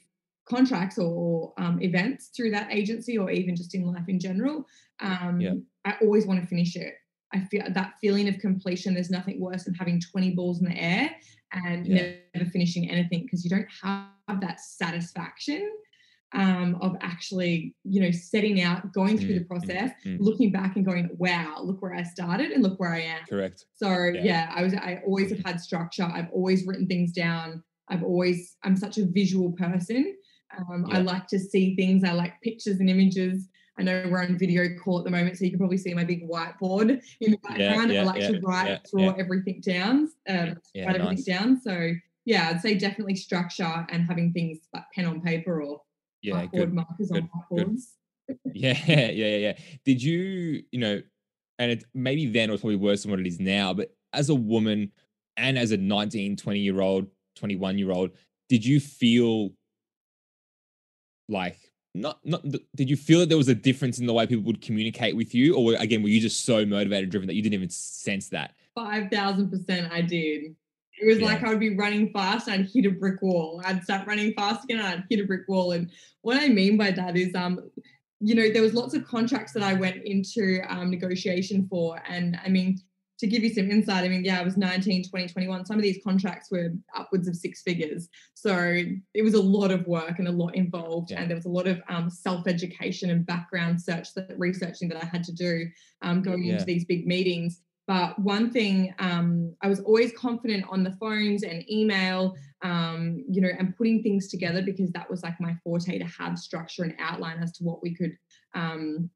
[0.43, 4.65] contracts or um, events through that agency or even just in life in general
[4.99, 5.53] um, yeah.
[5.86, 6.95] i always want to finish it
[7.34, 10.78] i feel that feeling of completion there's nothing worse than having 20 balls in the
[10.78, 11.10] air
[11.65, 12.13] and yeah.
[12.34, 15.69] never finishing anything because you don't have that satisfaction
[16.34, 20.19] um, of actually, you know, setting out, going through mm, the mm, process, mm, mm.
[20.19, 23.19] looking back and going, wow, look where I started and look where I am.
[23.30, 23.65] Correct.
[23.76, 24.24] So yeah.
[24.24, 26.04] yeah, I was I always have had structure.
[26.04, 27.63] I've always written things down.
[27.89, 30.15] I've always, I'm such a visual person.
[30.58, 30.98] Um, yeah.
[30.98, 32.04] I like to see things.
[32.04, 33.48] I like pictures and images.
[33.77, 36.03] I know we're on video call at the moment, so you can probably see my
[36.03, 37.91] big whiteboard in the background.
[37.91, 41.25] Yeah, yeah, I like to write, draw everything down, um, write everything nice.
[41.25, 41.59] down.
[41.59, 41.91] So
[42.25, 45.81] yeah, I'd say definitely structure and having things like pen on paper or
[46.21, 47.81] yeah, good, markers good, on whiteboards.
[48.53, 49.53] yeah, yeah, yeah, yeah.
[49.86, 51.01] Did you, you know,
[51.59, 54.29] and it maybe then it was probably worse than what it is now, but as
[54.29, 54.91] a woman
[55.38, 57.07] and as a 19, 20 year old,
[57.38, 58.12] 21 year old,
[58.49, 59.49] did you feel
[61.27, 61.57] like
[61.93, 62.43] not not
[62.75, 65.36] did you feel that there was a difference in the way people would communicate with
[65.36, 65.56] you?
[65.56, 68.56] Or again were you just so motivated driven that you didn't even sense that?
[68.77, 70.56] 5000% i did.
[70.99, 71.25] It was yeah.
[71.25, 73.62] like i would be running fast i'd hit a brick wall.
[73.65, 75.73] I'd start running fast again i'd hit a brick wall.
[75.73, 77.60] And what i mean by that is um
[78.19, 82.01] you know there was lots of contracts that i went into um, negotiation for.
[82.08, 82.79] And i mean
[83.23, 85.65] to give you some insight, I mean, yeah, I was 19, 20, 21.
[85.65, 88.09] Some of these contracts were upwards of six figures.
[88.33, 88.83] So
[89.13, 91.12] it was a lot of work and a lot involved.
[91.12, 91.21] Yeah.
[91.21, 95.01] And there was a lot of um, self education and background search, that researching that
[95.01, 95.67] I had to do
[96.01, 96.53] um, going yeah.
[96.53, 97.62] into these big meetings.
[97.88, 103.39] But one thing, um, I was always confident on the phones and email, um, you
[103.39, 106.95] know, and putting things together because that was like my forte to have structure and
[106.99, 108.17] outline as to what we could
[108.53, 109.09] um,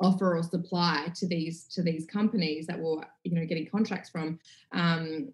[0.00, 4.38] offer or supply to these to these companies that were you know getting contracts from.
[4.72, 5.32] Um,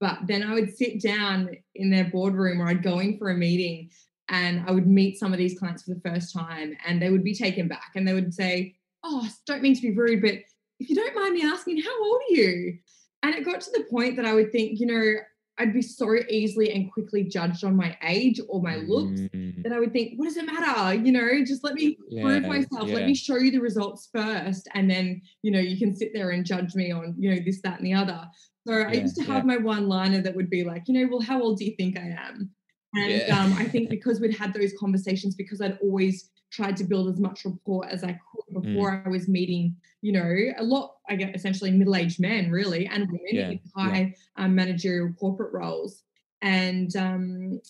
[0.00, 3.36] but then i would sit down in their boardroom or i'd go in for a
[3.36, 3.90] meeting
[4.28, 7.24] and i would meet some of these clients for the first time and they would
[7.24, 10.34] be taken back and they would say oh don't mean to be rude but
[10.80, 12.78] if you don't mind me asking how old are you?
[13.22, 15.14] And it got to the point that i would think you know
[15.56, 19.62] I'd be so easily and quickly judged on my age or my looks mm.
[19.62, 20.94] that I would think, what does it matter?
[20.94, 22.88] You know, just let me yeah, prove myself.
[22.88, 22.96] Yeah.
[22.96, 24.68] Let me show you the results first.
[24.74, 27.60] And then, you know, you can sit there and judge me on, you know, this,
[27.60, 28.26] that, and the other.
[28.66, 31.08] So yeah, I used to have my one liner that would be like, you know,
[31.10, 32.50] well, how old do you think I am?
[32.96, 37.08] And um, I think because we'd had those conversations, because I'd always tried to build
[37.08, 38.62] as much rapport as I could mm.
[38.62, 39.06] before mm.
[39.06, 43.06] I was meeting, you know, a lot, I guess, essentially middle aged men, really, and
[43.06, 43.48] women yeah.
[43.50, 44.44] in high yeah.
[44.44, 46.02] um, managerial corporate roles.
[46.42, 47.60] And um,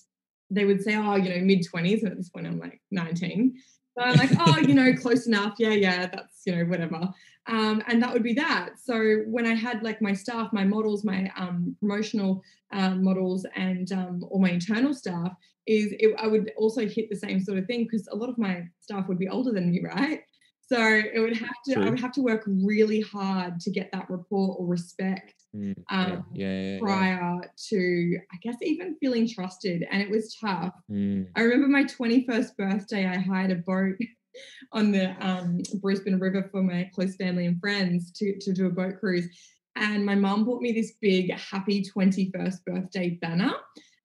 [0.50, 2.02] they would say, oh, you know, mid 20s.
[2.02, 3.56] And at this point, I'm like 19.
[3.96, 5.54] So I'm like, oh, you know, close enough.
[5.58, 7.08] Yeah, yeah, that's, you know, whatever.
[7.46, 8.70] Um, and that would be that.
[8.82, 12.42] So when I had like my staff, my models, my um, promotional
[12.72, 15.32] um, models, and um, all my internal staff,
[15.66, 18.38] is it, I would also hit the same sort of thing because a lot of
[18.38, 20.20] my staff would be older than me, right?
[20.66, 21.84] So it would have to, True.
[21.84, 26.24] I would have to work really hard to get that rapport or respect mm, um,
[26.32, 29.86] yeah, yeah, yeah, prior to, I guess, even feeling trusted.
[29.90, 30.72] And it was tough.
[30.90, 31.28] Mm.
[31.36, 33.96] I remember my 21st birthday, I hired a boat
[34.72, 38.70] on the um, Brisbane River for my close family and friends to, to do a
[38.70, 39.28] boat cruise.
[39.76, 43.52] And my mum bought me this big happy 21st birthday banner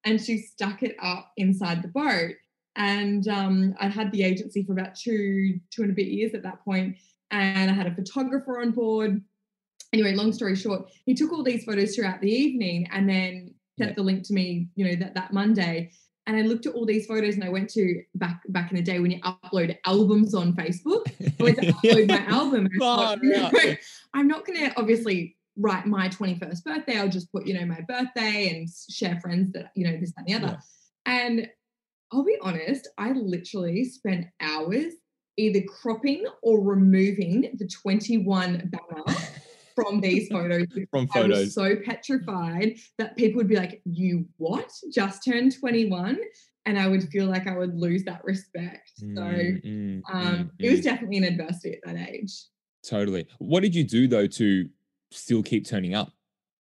[0.04, 2.32] and she stuck it up inside the boat.
[2.76, 6.42] And um, I had the agency for about two, two and a bit years at
[6.44, 6.96] that point,
[7.30, 9.22] and I had a photographer on board.
[9.92, 13.96] Anyway, long story short, he took all these photos throughout the evening and then sent
[13.96, 15.90] the link to me, you know, that, that Monday.
[16.26, 18.82] And I looked at all these photos and I went to back back in the
[18.82, 21.06] day when you upload albums on Facebook.
[21.40, 22.68] I went to upload my album.
[22.78, 23.50] thought, no,
[24.14, 26.98] I'm not gonna obviously write my 21st birthday.
[26.98, 30.24] I'll just put, you know, my birthday and share friends that, you know, this, that,
[30.26, 30.58] and the other.
[31.06, 31.26] Yeah.
[31.28, 31.48] And
[32.12, 34.94] I'll be honest, I literally spent hours
[35.36, 39.18] either cropping or removing the 21 banner
[39.74, 40.66] from these photos.
[40.90, 41.36] from photos.
[41.36, 44.70] I was so petrified that people would be like, You what?
[44.92, 46.18] Just turned 21?
[46.66, 48.92] And I would feel like I would lose that respect.
[48.96, 50.84] So mm, mm, um, mm, it was mm.
[50.84, 52.32] definitely an adversity at that age.
[52.86, 53.26] Totally.
[53.38, 54.68] What did you do though to
[55.10, 56.12] still keep turning up?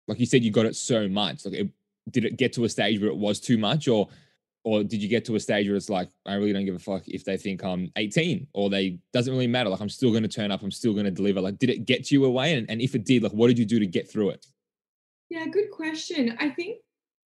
[0.08, 1.46] Like you said, you got it so much.
[1.46, 1.70] Like, it,
[2.10, 4.10] did it get to a stage where it was too much, or
[4.64, 6.80] or did you get to a stage where it's like I really don't give a
[6.80, 9.70] fuck if they think I'm 18 or they doesn't really matter.
[9.70, 10.62] Like I'm still going to turn up.
[10.62, 11.40] I'm still going to deliver.
[11.40, 12.54] Like, did it get you away?
[12.54, 14.46] And, and if it did, like, what did you do to get through it?
[15.30, 16.36] Yeah, good question.
[16.40, 16.80] I think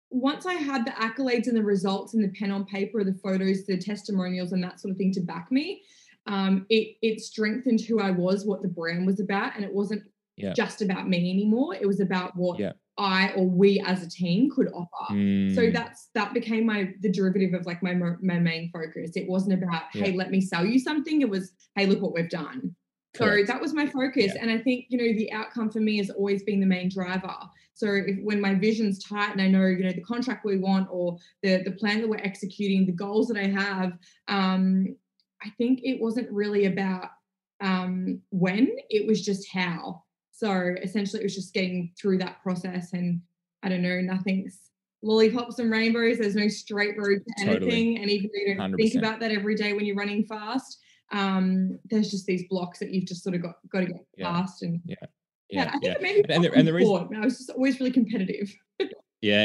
[0.09, 3.65] once I had the accolades and the results and the pen on paper, the photos,
[3.65, 5.83] the testimonials, and that sort of thing to back me,
[6.25, 10.03] um, it it strengthened who I was, what the brand was about, and it wasn't
[10.39, 10.53] yeah.
[10.53, 11.75] just about me anymore.
[11.75, 12.73] It was about what yeah.
[12.97, 15.13] I or we as a team could offer.
[15.13, 15.55] Mm.
[15.55, 19.11] So that's that became my the derivative of like my my main focus.
[19.15, 20.05] It wasn't about yeah.
[20.05, 21.21] hey, let me sell you something.
[21.21, 22.75] It was hey, look what we've done.
[23.15, 23.47] Correct.
[23.47, 26.09] So that was my focus, and I think you know the outcome for me has
[26.09, 27.35] always been the main driver.
[27.73, 30.87] So if, when my vision's tight and I know you know the contract we want
[30.91, 33.93] or the the plan that we're executing, the goals that I have,
[34.27, 34.95] um,
[35.41, 37.09] I think it wasn't really about
[37.61, 40.03] um, when, it was just how.
[40.39, 42.93] So essentially, it was just getting through that process.
[42.93, 43.19] And
[43.61, 44.57] I don't know, nothing's
[45.03, 46.17] lollipops and rainbows.
[46.17, 47.71] There's no straight road to totally.
[47.73, 47.97] anything.
[48.01, 48.77] And even though you don't 100%.
[48.77, 50.79] think about that every day when you're running fast,
[51.11, 54.31] um, there's just these blocks that you've just sort of got got to get yeah.
[54.31, 54.63] past.
[54.63, 54.95] And yeah,
[55.49, 55.67] yeah, yeah.
[55.67, 55.93] I think yeah.
[55.99, 58.55] maybe and, the, and the reason I was just always really competitive.
[58.79, 58.87] yeah,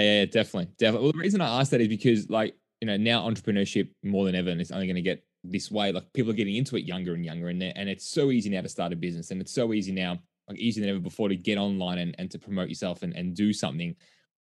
[0.00, 1.07] yeah, definitely, definitely.
[1.07, 4.37] Well, the reason I asked that is because like you know now entrepreneurship more than
[4.37, 5.90] ever, and it's only going to get this way.
[5.90, 8.61] Like people are getting into it younger and younger, and and it's so easy now
[8.61, 11.37] to start a business, and it's so easy now like easier than ever before to
[11.37, 13.96] get online and, and to promote yourself and, and do something.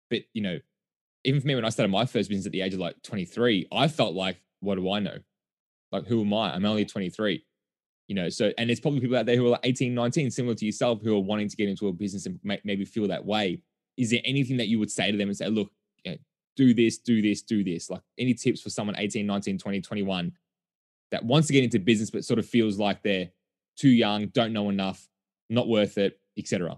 [0.10, 0.60] But you know,
[1.23, 3.67] even for me, when I started my first business at the age of like 23,
[3.71, 5.17] I felt like, what do I know?
[5.91, 6.53] Like, who am I?
[6.53, 7.43] I'm only 23.
[8.07, 10.55] You know, so and there's probably people out there who are like 18, 19, similar
[10.55, 13.25] to yourself, who are wanting to get into a business and may, maybe feel that
[13.25, 13.62] way.
[13.97, 15.69] Is there anything that you would say to them and say, look,
[16.05, 16.17] you know,
[16.55, 17.89] do this, do this, do this?
[17.89, 20.31] Like any tips for someone 18, 19, 20, 21
[21.12, 23.29] that wants to get into business but sort of feels like they're
[23.77, 25.07] too young, don't know enough,
[25.49, 26.77] not worth it, etc.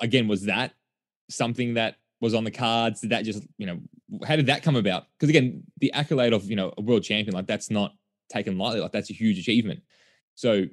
[0.00, 0.74] Again, was that
[1.30, 3.00] something that was on the cards?
[3.00, 3.78] Did that just, you know,
[4.26, 5.06] how did that come about?
[5.18, 7.92] Because again, the accolade of, you know, a world champion, like that's not
[8.28, 8.80] taken lightly.
[8.80, 9.80] Like that's a huge achievement.
[10.34, 10.66] So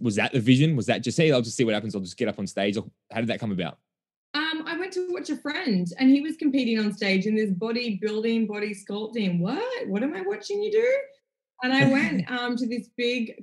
[0.00, 0.76] was that the vision?
[0.76, 1.94] Was that just, hey, I'll just see what happens.
[1.94, 2.76] I'll just get up on stage.
[2.76, 3.78] Or how did that come about?
[4.34, 7.50] Um, I went to watch a friend and he was competing on stage in this
[7.50, 9.38] body building, body sculpting.
[9.38, 9.88] What?
[9.88, 10.98] What am I watching you do?
[11.62, 13.34] And I went um, to this big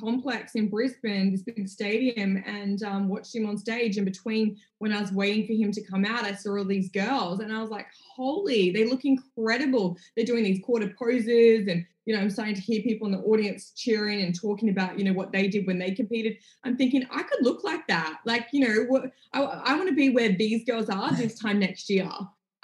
[0.00, 3.96] complex in Brisbane, this big stadium, and um, watched him on stage.
[3.96, 6.90] And between when I was waiting for him to come out, I saw all these
[6.90, 7.86] girls, and I was like,
[8.16, 9.96] "Holy, they look incredible!
[10.16, 13.20] They're doing these quarter poses, and you know, I'm starting to hear people in the
[13.20, 16.38] audience cheering and talking about, you know, what they did when they competed.
[16.64, 18.18] I'm thinking I could look like that.
[18.24, 21.60] Like, you know, what I, I want to be where these girls are this time
[21.60, 22.10] next year.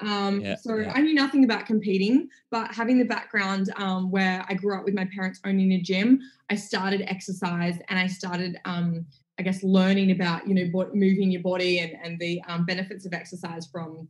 [0.00, 0.92] Um, yeah, so yeah.
[0.94, 4.94] I knew nothing about competing, but having the background um, where I grew up with
[4.94, 9.06] my parents owning a gym, I started exercise and I started, um,
[9.38, 13.14] I guess, learning about you know moving your body and and the um, benefits of
[13.14, 14.09] exercise from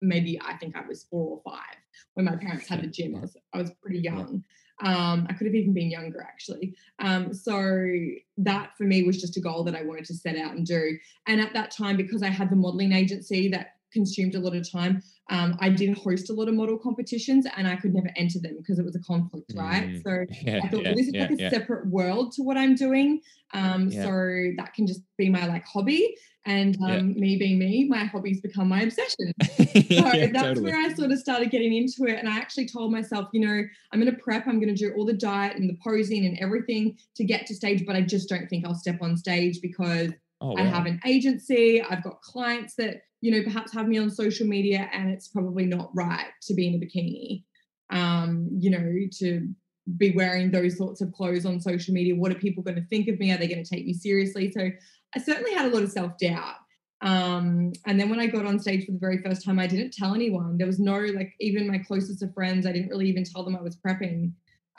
[0.00, 1.76] maybe I think I was four or five
[2.14, 3.16] when my parents had the gym.
[3.16, 4.44] I was I was pretty young.
[4.80, 6.74] Um, I could have even been younger actually.
[7.00, 7.84] Um, so
[8.36, 10.96] that for me was just a goal that I wanted to set out and do.
[11.26, 14.70] And at that time, because I had the modeling agency that consumed a lot of
[14.70, 15.02] time.
[15.30, 18.56] Um, I did host a lot of model competitions and I could never enter them
[18.58, 19.88] because it was a conflict, right?
[19.88, 22.42] Mm, so yeah, I thought yeah, well, this is yeah, like a separate world to
[22.42, 23.20] what I'm doing.
[23.52, 26.14] Um, so that can just be my like hobby.
[26.46, 29.34] And um, me being me, my hobbies become my obsession.
[29.42, 30.62] so that's totally.
[30.62, 32.18] where I sort of started getting into it.
[32.18, 34.94] And I actually told myself, you know, I'm going to prep, I'm going to do
[34.96, 38.30] all the diet and the posing and everything to get to stage, but I just
[38.30, 40.62] don't think I'll step on stage because oh, wow.
[40.62, 44.46] I have an agency, I've got clients that you know, perhaps have me on social
[44.46, 47.44] media and it's probably not right to be in a bikini.
[47.90, 49.48] Um, you know, to
[49.96, 52.14] be wearing those sorts of clothes on social media.
[52.14, 53.32] What are people going to think of me?
[53.32, 54.52] Are they going to take me seriously?
[54.52, 54.70] So
[55.14, 56.56] I certainly had a lot of self doubt.
[57.00, 59.92] Um, and then when I got on stage for the very first time, I didn't
[59.92, 60.58] tell anyone.
[60.58, 63.56] There was no, like, even my closest of friends, I didn't really even tell them
[63.56, 64.32] I was prepping.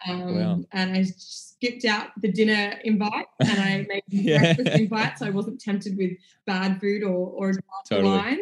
[0.08, 0.60] Um, wow.
[0.72, 4.54] And I skipped out the dinner invite and I made yeah.
[4.54, 5.20] breakfast invites.
[5.20, 6.12] So I wasn't tempted with
[6.46, 7.54] bad food or, or
[7.88, 8.18] totally.
[8.18, 8.40] wine.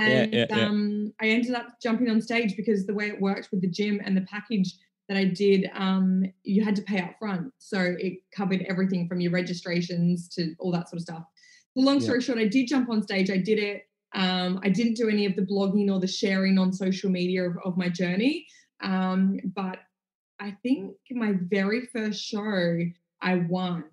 [0.00, 3.48] And yeah, yeah, um, I ended up jumping on stage because the way it worked
[3.50, 4.74] with the gym and the package
[5.08, 7.52] that I did, um, you had to pay up front.
[7.58, 11.24] So it covered everything from your registrations to all that sort of stuff.
[11.76, 13.30] So long story short, I did jump on stage.
[13.30, 13.88] I did it.
[14.14, 17.56] Um, I didn't do any of the blogging or the sharing on social media of,
[17.64, 18.46] of my journey.
[18.82, 19.78] Um, but
[20.40, 22.78] I think my very first show,
[23.20, 23.84] I won.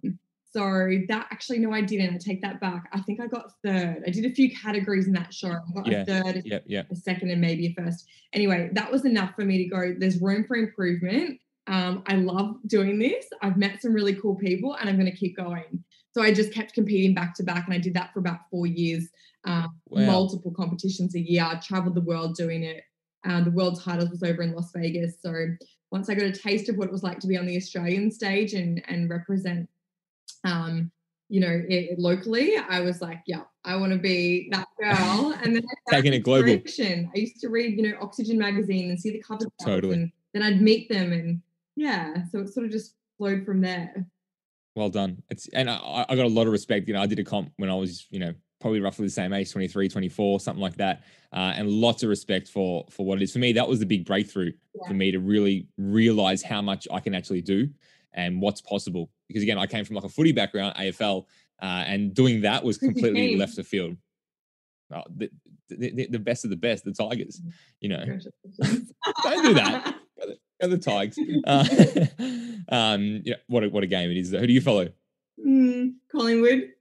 [0.52, 2.16] So that actually, no, I didn't.
[2.16, 2.88] I take that back.
[2.94, 4.04] I think I got third.
[4.08, 5.52] I did a few categories in that show.
[5.52, 6.02] I got yeah.
[6.04, 6.84] a third, yeah, yeah.
[6.90, 8.08] a second, and maybe a first.
[8.32, 9.94] Anyway, that was enough for me to go.
[9.98, 11.42] There's room for improvement.
[11.68, 13.26] Um, I love doing this.
[13.42, 15.84] I've met some really cool people, and I'm going to keep going.
[16.14, 18.66] So I just kept competing back to back, and I did that for about four
[18.66, 19.10] years.
[19.44, 20.06] Um, wow.
[20.06, 21.44] Multiple competitions a year.
[21.44, 22.84] I traveled the world doing it.
[23.28, 25.18] Uh, the world titles was over in Las Vegas.
[25.22, 25.34] So
[25.92, 28.12] once I got a taste of what it was like to be on the Australian
[28.12, 29.70] stage and and represent,
[30.44, 30.92] um,
[31.30, 35.34] you know, it, locally, I was like, yeah, I want to be that girl.
[35.44, 36.50] And then taking it global.
[36.50, 39.48] I used to read, you know, Oxygen magazine and see the covers.
[39.64, 39.94] Totally.
[39.94, 41.42] And then I'd meet them, and
[41.76, 44.06] yeah, so it sort of just flowed from there.
[44.76, 45.24] Well done.
[45.30, 46.88] It's and I, I got a lot of respect.
[46.88, 48.34] You know, I did a comp when I was, you know,
[48.66, 51.04] probably roughly the same age 23 24 something like that.
[51.32, 53.32] Uh, and lots of respect for for what it is.
[53.32, 54.88] For me that was the big breakthrough yeah.
[54.88, 57.70] for me to really realize how much i can actually do
[58.14, 59.12] and what's possible.
[59.28, 61.26] Because again i came from like a footy background afl
[61.62, 63.98] uh, and doing that was completely left of field.
[64.92, 65.30] Uh, the,
[65.70, 67.52] the, the, best of the best the tigers mm.
[67.82, 68.04] you know.
[69.24, 69.96] Don't do that.
[70.62, 71.20] Go the tigers.
[71.46, 74.90] Uh, um yeah what a, what a game it is who do you follow?
[75.46, 76.72] Mm, collingwood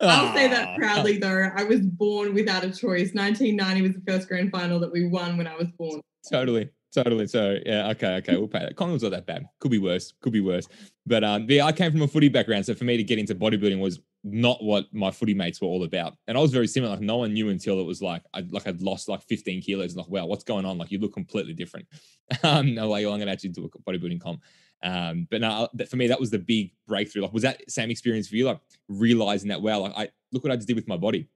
[0.00, 1.50] I'll say that proudly, though.
[1.54, 3.14] I was born without a choice.
[3.14, 6.00] 1990 was the first grand final that we won when I was born.
[6.30, 6.70] Totally.
[6.96, 7.26] Totally.
[7.26, 8.74] So yeah, okay, okay, we'll pay that.
[8.74, 9.44] Collingwood's not that bad.
[9.60, 10.14] Could be worse.
[10.22, 10.66] Could be worse.
[11.04, 13.34] But um, yeah, I came from a footy background, so for me to get into
[13.34, 16.14] bodybuilding was not what my footy mates were all about.
[16.26, 16.94] And I was very similar.
[16.94, 19.92] Like no one knew until it was like I like I'd lost like 15 kilos.
[19.92, 20.78] And like, wow, what's going on?
[20.78, 21.86] Like you look completely different.
[22.42, 24.40] um, no, like oh, I'm gonna actually do a bodybuilding comp.
[24.82, 27.22] Um, but now for me, that was the big breakthrough.
[27.22, 28.46] Like, was that same experience for you?
[28.46, 31.28] Like realizing that, wow, like I look what I just did with my body.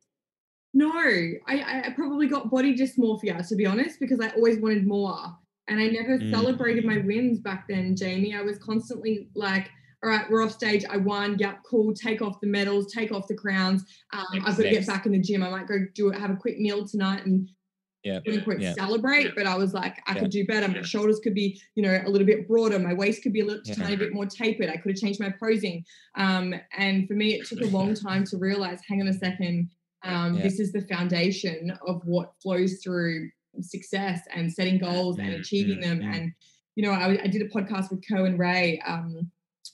[0.73, 5.17] No, I, I probably got body dysmorphia to be honest, because I always wanted more.
[5.69, 6.31] And I never mm.
[6.31, 8.35] celebrated my wins back then, Jamie.
[8.35, 9.71] I was constantly like,
[10.03, 10.85] all right, we're off stage.
[10.89, 11.39] I won.
[11.39, 11.93] Yep, cool.
[11.95, 13.85] Take off the medals, take off the crowns.
[14.13, 15.43] Um, I've got to get back in the gym.
[15.43, 17.49] I might go do it, have a quick meal tonight and
[18.05, 18.73] yeah, "Quote yeah.
[18.75, 19.35] celebrate.
[19.35, 20.21] But I was like, I yeah.
[20.21, 20.69] could do better.
[20.69, 22.79] My shoulders could be, you know, a little bit broader.
[22.79, 23.75] My waist could be a little yeah.
[23.75, 24.71] tiny bit more tapered.
[24.71, 25.85] I could have changed my posing.
[26.17, 29.71] Um, and for me, it took a long time to realize, hang on a second,
[30.03, 35.41] um, this is the foundation of what flows through success and setting goals and mm,
[35.41, 36.01] achieving mm, them.
[36.01, 36.17] Mm.
[36.17, 36.33] And
[36.77, 39.31] you know, I, I, did a podcast with Cohen Ray um,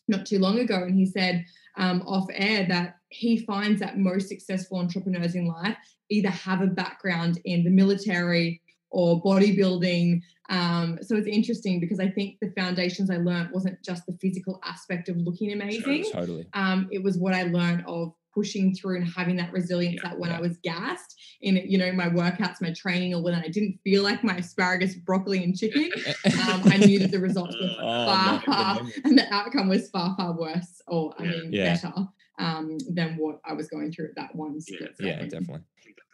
[0.09, 1.45] not too long ago, and he said
[1.77, 5.77] um, off air that he finds that most successful entrepreneurs in life
[6.11, 8.61] either have a background in the military
[8.91, 10.21] or bodybuilding.
[10.49, 14.61] Um, so it's interesting because I think the foundations I learned wasn't just the physical
[14.65, 16.05] aspect of looking amazing.
[16.13, 16.47] Totally.
[16.55, 20.19] Um, it was what I learned of pushing through and having that resilience yeah, that
[20.19, 20.37] when yeah.
[20.37, 24.03] I was gassed in you know my workouts, my training, or when I didn't feel
[24.03, 25.91] like my asparagus, broccoli, and chicken,
[26.27, 30.15] um, I knew that the results were oh, far, far and the outcome was far,
[30.17, 31.93] far worse, or I mean better
[32.39, 34.61] um, than what I was going through at that one.
[34.69, 35.63] Yeah, yeah definitely.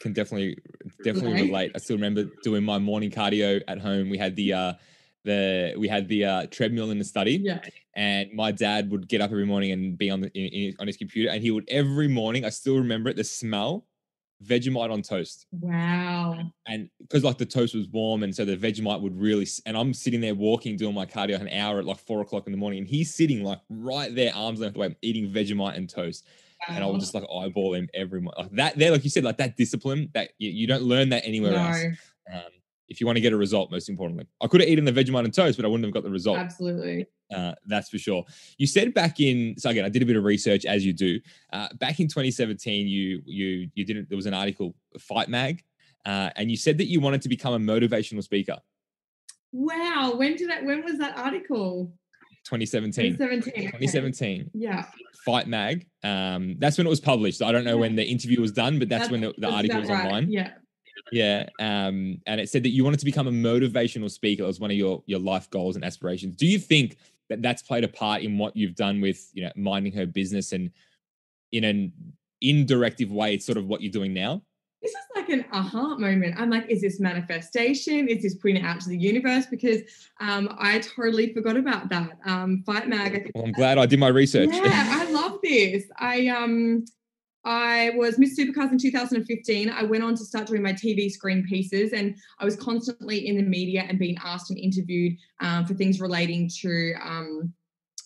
[0.00, 0.56] Can definitely
[1.04, 1.72] definitely relate.
[1.74, 4.10] I still remember doing my morning cardio at home.
[4.10, 4.72] We had the uh
[5.24, 7.40] the we had the uh, treadmill in the study.
[7.42, 7.60] Yeah.
[7.94, 10.86] And my dad would get up every morning and be on the in, in, on
[10.86, 12.44] his computer, and he would every morning.
[12.44, 13.16] I still remember it.
[13.16, 13.86] The smell
[14.44, 15.46] Vegemite on toast.
[15.52, 16.38] Wow.
[16.66, 19.46] And because like the toast was warm, and so the Vegemite would really.
[19.66, 22.52] And I'm sitting there walking, doing my cardio an hour at like four o'clock in
[22.52, 26.26] the morning, and he's sitting like right there, arms length away, eating Vegemite and toast.
[26.68, 26.76] Wow.
[26.76, 28.38] And I would just like eyeball him every month.
[28.38, 31.26] Like that, there, like you said, like that discipline that you, you don't learn that
[31.26, 31.58] anywhere no.
[31.58, 31.84] else.
[32.32, 32.40] Um,
[32.92, 34.26] if you want to get a result, most importantly.
[34.42, 36.36] I could have eaten the Vegemite and toast, but I wouldn't have got the result.
[36.36, 37.06] Absolutely.
[37.34, 38.22] Uh, that's for sure.
[38.58, 41.18] You said back in so again, I did a bit of research as you do.
[41.52, 44.10] Uh, back in 2017, you you you didn't.
[44.10, 45.62] there was an article, Fight Mag,
[46.04, 48.58] uh, and you said that you wanted to become a motivational speaker.
[49.52, 50.64] Wow, when did that?
[50.64, 51.92] When was that article?
[52.44, 53.12] 2017.
[53.12, 53.64] 2017.
[53.66, 54.50] 2017.
[54.52, 54.84] Yeah.
[55.24, 55.86] Fight Mag.
[56.02, 57.40] Um, that's when it was published.
[57.40, 59.80] I don't know when the interview was done, but that's, that's when the, the article
[59.80, 60.04] was right.
[60.04, 60.30] online.
[60.30, 60.50] Yeah.
[61.10, 61.48] Yeah.
[61.58, 64.76] Um, and it said that you wanted to become a motivational speaker as one of
[64.76, 66.36] your your life goals and aspirations.
[66.36, 66.96] Do you think
[67.28, 70.52] that that's played a part in what you've done with you know minding her business
[70.52, 70.70] and
[71.52, 71.92] in an
[72.40, 74.42] indirective way, it's sort of what you're doing now?
[74.80, 76.34] This is like an aha moment.
[76.38, 78.08] I'm like, is this manifestation?
[78.08, 79.46] Is this putting it out to the universe?
[79.46, 79.82] Because
[80.20, 82.18] um, I totally forgot about that.
[82.26, 83.30] Um, Fight Mag.
[83.32, 84.50] Well, I'm glad I did my research.
[84.52, 85.84] Yeah, I love this.
[85.98, 86.84] I um
[87.44, 89.68] I was Miss Supercars in 2015.
[89.68, 93.36] I went on to start doing my TV screen pieces, and I was constantly in
[93.36, 97.52] the media and being asked and interviewed um, for things relating to um,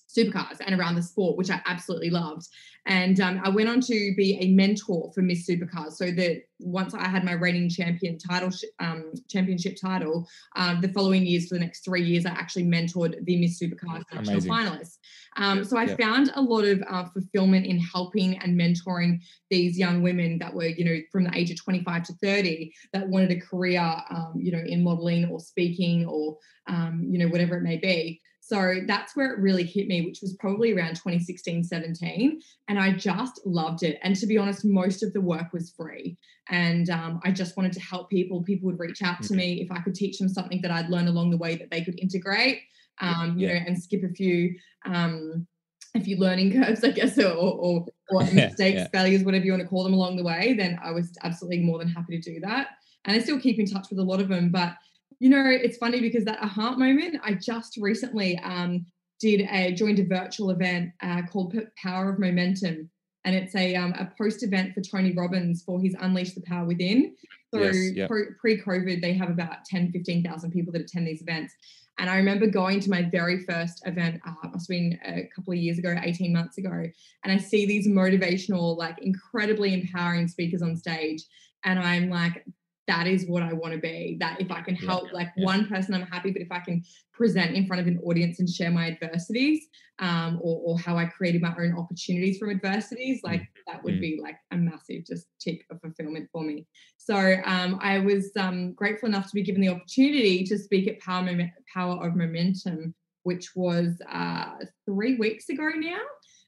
[0.08, 2.48] supercars and around the sport, which I absolutely loved.
[2.86, 6.94] And um, I went on to be a mentor for Miss Supercars, so that once
[6.94, 11.60] I had my reigning champion title, um, championship title, uh, the following years for the
[11.60, 14.98] next three years, I actually mentored the Miss Supercars national finalists.
[15.36, 15.96] Um, so I yeah.
[15.96, 19.20] found a lot of uh, fulfillment in helping and mentoring
[19.50, 23.08] these young women that were, you know, from the age of 25 to 30 that
[23.08, 27.56] wanted a career, um, you know, in modeling or speaking or, um, you know, whatever
[27.56, 28.20] it may be.
[28.46, 32.40] So that's where it really hit me, which was probably around 2016, 17.
[32.68, 33.98] And I just loved it.
[34.04, 36.16] And to be honest, most of the work was free.
[36.48, 38.44] And um, I just wanted to help people.
[38.44, 41.08] People would reach out to me if I could teach them something that I'd learned
[41.08, 42.60] along the way that they could integrate,
[43.00, 43.58] um, you yeah.
[43.58, 44.54] know, and skip a few.
[44.84, 45.48] Um,
[45.96, 48.88] a few learning curves, I guess, or, or, or mistakes, yeah.
[48.88, 51.78] failures, whatever you want to call them along the way, then I was absolutely more
[51.78, 52.68] than happy to do that.
[53.06, 54.50] And I still keep in touch with a lot of them.
[54.50, 54.74] But
[55.18, 58.86] you know, it's funny because that aha moment, I just recently um,
[59.20, 62.90] did a joined a virtual event uh, called Power of Momentum.
[63.24, 66.64] And it's a, um, a post event for Tony Robbins for his Unleash the Power
[66.64, 67.16] Within.
[67.52, 68.08] So yes, yep.
[68.08, 71.54] pre COVID, they have about 10, 15,000 people that attend these events.
[71.98, 75.54] And I remember going to my very first event, uh, must have been a couple
[75.54, 76.84] of years ago, 18 months ago.
[77.24, 81.24] And I see these motivational, like incredibly empowering speakers on stage.
[81.64, 82.44] And I'm like,
[82.86, 84.16] that is what I want to be.
[84.20, 85.44] That if I can help yeah, like yeah.
[85.44, 86.30] one person, I'm happy.
[86.30, 86.82] But if I can
[87.12, 89.66] present in front of an audience and share my adversities,
[89.98, 93.46] um, or, or how I created my own opportunities from adversities, like mm.
[93.66, 94.00] that would mm.
[94.00, 96.66] be like a massive just tick of fulfillment for me.
[96.98, 101.00] So um, I was um, grateful enough to be given the opportunity to speak at
[101.00, 104.50] Power, Mom- Power of Momentum, which was uh,
[104.84, 106.00] three weeks ago now.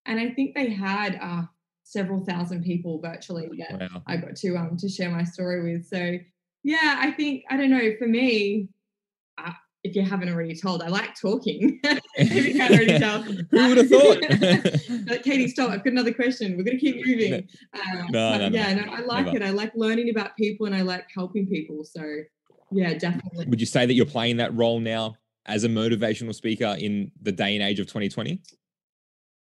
[0.07, 1.43] And I think they had uh,
[1.89, 4.03] several thousand people virtually that wow.
[4.07, 5.87] I got to um to share my story with.
[5.87, 6.19] So
[6.63, 7.95] yeah, I think I don't know.
[7.99, 8.69] For me,
[9.39, 9.53] uh,
[9.85, 11.81] if you haven't already told, I like talking.
[11.85, 14.19] if you can't already tell, who would have thought?
[15.07, 15.71] but Katie, stop!
[15.71, 16.59] I've got another question.
[16.59, 17.49] We're going to keep moving.
[17.73, 19.37] Um, no, no, yeah, no, I like Never.
[19.39, 19.43] it.
[19.43, 21.85] I like learning about people, and I like helping people.
[21.85, 22.03] So
[22.71, 23.47] yeah, definitely.
[23.47, 25.17] Would you say that you're playing that role now
[25.47, 28.43] as a motivational speaker in the day and age of 2020?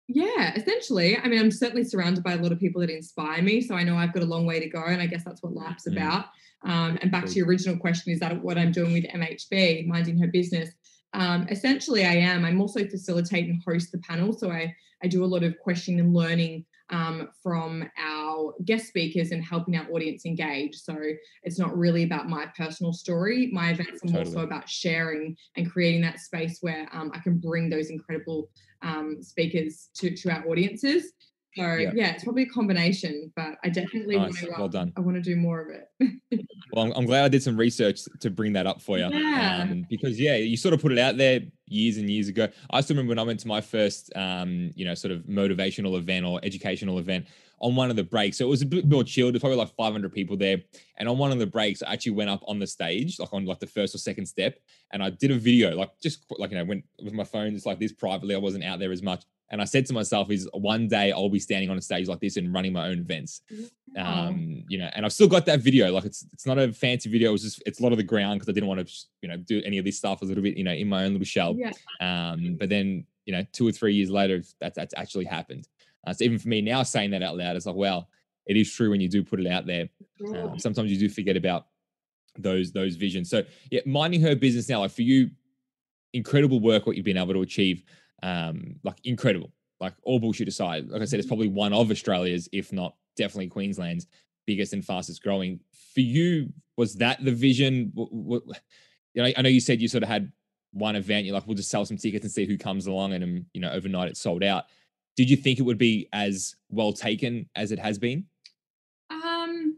[0.07, 1.17] Yeah, essentially.
[1.17, 3.61] I mean, I'm certainly surrounded by a lot of people that inspire me.
[3.61, 4.83] So I know I've got a long way to go.
[4.83, 5.93] And I guess that's what life's mm.
[5.93, 6.27] about.
[6.63, 10.17] Um, and back to your original question is that what I'm doing with MHB, minding
[10.19, 10.69] her business?
[11.13, 12.45] Um, essentially, I am.
[12.45, 14.33] I'm also facilitate and host the panel.
[14.33, 19.31] So I, I do a lot of questioning and learning um, from our guest speakers
[19.31, 20.75] and helping our audience engage.
[20.75, 20.97] So
[21.43, 23.49] it's not really about my personal story.
[23.51, 24.23] My events are totally.
[24.23, 28.49] more so about sharing and creating that space where um, I can bring those incredible
[28.81, 31.13] um, speakers to, to our audiences.
[31.55, 31.91] So yeah.
[31.95, 32.11] yeah.
[32.11, 34.43] it's probably a combination, but I definitely nice.
[34.43, 34.59] want to.
[34.59, 34.93] Well done.
[34.95, 36.45] I want to do more of it.
[36.71, 39.09] well, I'm, I'm, glad I did some research to bring that up for you.
[39.11, 39.61] Yeah.
[39.63, 42.47] Um, because yeah, you sort of put it out there years and years ago.
[42.69, 45.97] I still remember when I went to my first, um, you know, sort of motivational
[45.97, 47.25] event or educational event
[47.59, 48.37] on one of the breaks.
[48.37, 49.33] So it was a bit more chilled.
[49.33, 50.57] There's probably like 500 people there.
[50.97, 53.45] And on one of the breaks, I actually went up on the stage, like on
[53.45, 54.59] like the first or second step,
[54.91, 57.65] and I did a video, like just like you know, went with my phone, just
[57.65, 58.35] like this privately.
[58.35, 59.23] I wasn't out there as much.
[59.49, 62.19] And I said to myself, is one day I'll be standing on a stage like
[62.19, 63.41] this and running my own events.
[63.97, 65.91] Um, you know, and I've still got that video.
[65.91, 67.33] Like it's it's not a fancy video.
[67.33, 69.37] It's just it's a lot of the ground because I didn't want to, you know,
[69.37, 71.55] do any of this stuff a little bit, you know, in my own little shell.
[71.57, 71.71] Yeah.
[72.01, 75.67] Um, but then, you know, two or three years later, that's that's actually happened.
[76.05, 78.09] Uh, so even for me now saying that out loud, it's like, well,
[78.45, 79.89] it is true when you do put it out there.
[80.35, 81.67] Um, sometimes you do forget about
[82.37, 83.29] those those visions.
[83.29, 85.29] So yeah, minding her business now, like for you,
[86.13, 87.83] incredible work what you've been able to achieve
[88.23, 89.51] um, like incredible.
[89.79, 91.29] Like all bullshit aside, like I said, it's mm-hmm.
[91.29, 94.07] probably one of Australia's, if not definitely Queensland's
[94.47, 95.59] biggest and fastest growing.
[95.93, 97.91] For you, was that the vision?
[97.93, 98.43] What, what,
[99.13, 100.31] you know, I know you said you sort of had
[100.71, 101.25] one event.
[101.25, 103.61] You're like, we'll just sell some tickets and see who comes along, and um, you
[103.61, 104.65] know, overnight it sold out.
[105.17, 108.25] Did you think it would be as well taken as it has been?
[109.09, 109.77] Um,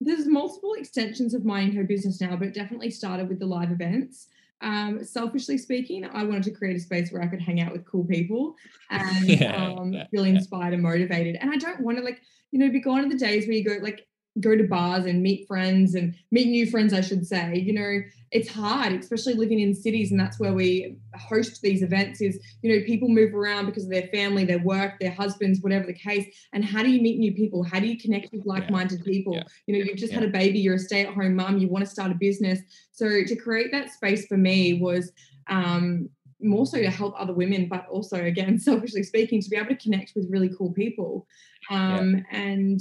[0.00, 3.72] there's multiple extensions of minding her business now, but it definitely started with the live
[3.72, 4.28] events.
[4.62, 7.84] Um, selfishly speaking, I wanted to create a space where I could hang out with
[7.84, 8.54] cool people
[8.90, 10.74] and yeah, um, yeah, feel inspired yeah.
[10.74, 11.36] and motivated.
[11.40, 12.20] And I don't want to like,
[12.52, 14.06] you know, be gone are the days where you go like
[14.40, 17.56] go to bars and meet friends and meet new friends, I should say.
[17.56, 22.20] You know, it's hard, especially living in cities, and that's where we host these events.
[22.20, 25.86] Is you know, people move around because of their family, their work, their husbands, whatever
[25.86, 26.26] the case.
[26.52, 27.62] And how do you meet new people?
[27.62, 29.12] How do you connect with like-minded yeah.
[29.12, 29.34] people?
[29.34, 29.44] Yeah.
[29.66, 30.20] You know, you've just yeah.
[30.20, 32.60] had a baby, you're a stay-at-home mom, you want to start a business.
[32.92, 35.12] So to create that space for me was
[35.48, 36.08] um,
[36.40, 39.76] more so to help other women, but also again, selfishly speaking, to be able to
[39.76, 41.26] connect with really cool people.
[41.70, 42.80] Um, and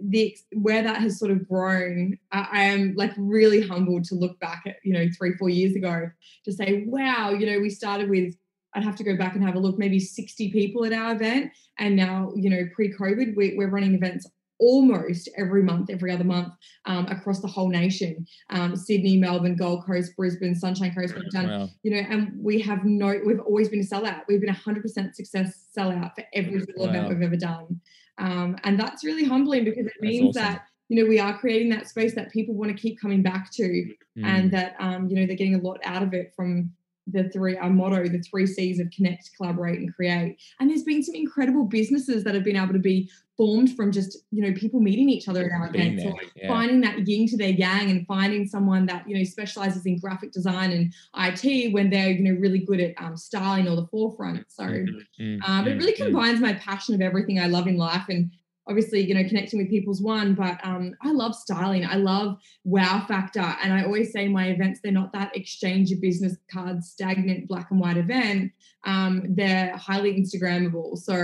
[0.00, 4.38] the where that has sort of grown I, I, am like really humbled to look
[4.40, 6.10] back at you know three four years ago
[6.44, 8.34] to say wow you know we started with
[8.74, 11.52] i'd have to go back and have a look maybe 60 people at our event
[11.78, 14.26] and now you know pre-covid we, we're running events
[14.58, 16.52] almost every month every other month
[16.86, 21.48] um, across the whole nation um, sydney melbourne gold coast brisbane sunshine coast we've done
[21.48, 21.68] wow.
[21.82, 25.14] you know and we have no we've always been a sellout we've been a 100%
[25.14, 26.90] success sellout for every single wow.
[26.90, 27.80] event we've ever done
[28.18, 30.52] um, and that's really humbling because it means awesome.
[30.52, 33.50] that you know we are creating that space that people want to keep coming back
[33.52, 34.24] to mm.
[34.24, 36.70] and that um, you know they're getting a lot out of it from
[37.08, 41.02] the three our motto the three c's of connect collaborate and create and there's been
[41.02, 44.80] some incredible businesses that have been able to be formed from just you know people
[44.80, 46.48] meeting each other at our events or yeah.
[46.48, 50.32] finding that yin to their yang and finding someone that you know specializes in graphic
[50.32, 54.44] design and IT when they're you know really good at um, styling or the forefront.
[54.48, 55.22] So mm-hmm.
[55.22, 55.50] mm-hmm.
[55.50, 56.04] um, it really mm-hmm.
[56.04, 58.30] combines my passion of everything I love in life and
[58.68, 61.84] obviously you know connecting with people's one but um, i love styling.
[61.84, 63.54] I love wow factor.
[63.62, 67.70] And i always say my events they're not that exchange your business cards stagnant black
[67.70, 68.52] and white event.
[68.84, 70.96] Um, they're highly instagrammable.
[70.98, 71.16] So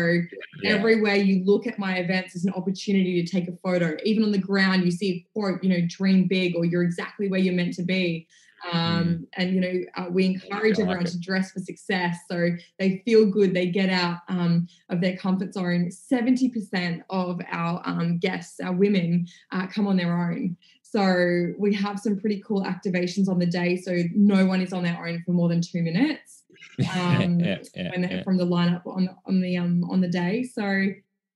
[0.63, 0.71] yeah.
[0.71, 3.97] everywhere you look at my events is an opportunity to take a photo.
[4.05, 7.29] Even on the ground you see a quote you know dream big or you're exactly
[7.29, 8.27] where you're meant to be.
[8.71, 13.27] Um, and you know, uh, we encourage everyone to dress for success, so they feel
[13.27, 13.55] good.
[13.55, 15.91] They get out um, of their comfort zone.
[15.91, 20.57] Seventy percent of our um, guests, our women, uh, come on their own.
[20.83, 23.77] So we have some pretty cool activations on the day.
[23.77, 26.43] So no one is on their own for more than two minutes
[26.95, 28.23] um, yeah, yeah, yeah.
[28.23, 30.45] from the lineup on on the um on the day.
[30.45, 30.87] So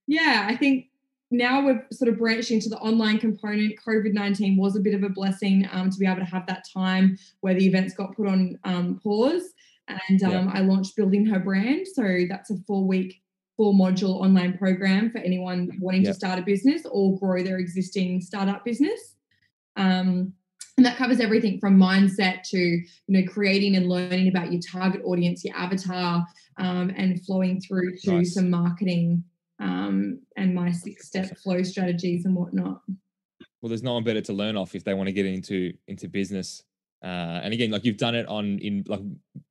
[0.06, 0.86] yeah, I think
[1.30, 3.74] now we're sort of branched into the online component.
[3.84, 6.64] COVID 19 was a bit of a blessing um, to be able to have that
[6.72, 9.52] time where the events got put on um, pause.
[9.88, 11.86] And um, I launched Building Her Brand.
[11.86, 13.22] So that's a four week,
[13.56, 16.12] four module online program for anyone wanting yep.
[16.12, 19.14] to start a business or grow their existing startup business.
[19.76, 20.32] Um,
[20.76, 25.02] and that covers everything from mindset to you know creating and learning about your target
[25.04, 26.26] audience, your avatar,
[26.58, 28.34] um, and flowing through to nice.
[28.34, 29.24] some marketing
[29.58, 32.82] um, and my six step flow strategies and whatnot.
[33.60, 36.08] Well, there's no one better to learn off if they want to get into into
[36.08, 36.62] business.
[37.02, 39.00] Uh, and again, like you've done it on in like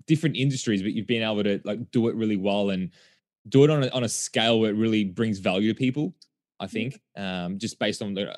[0.08, 2.92] different industries, but you've been able to like do it really well and
[3.50, 6.14] do it on a, on a scale where it really brings value to people.
[6.60, 8.34] I think, um, just based on the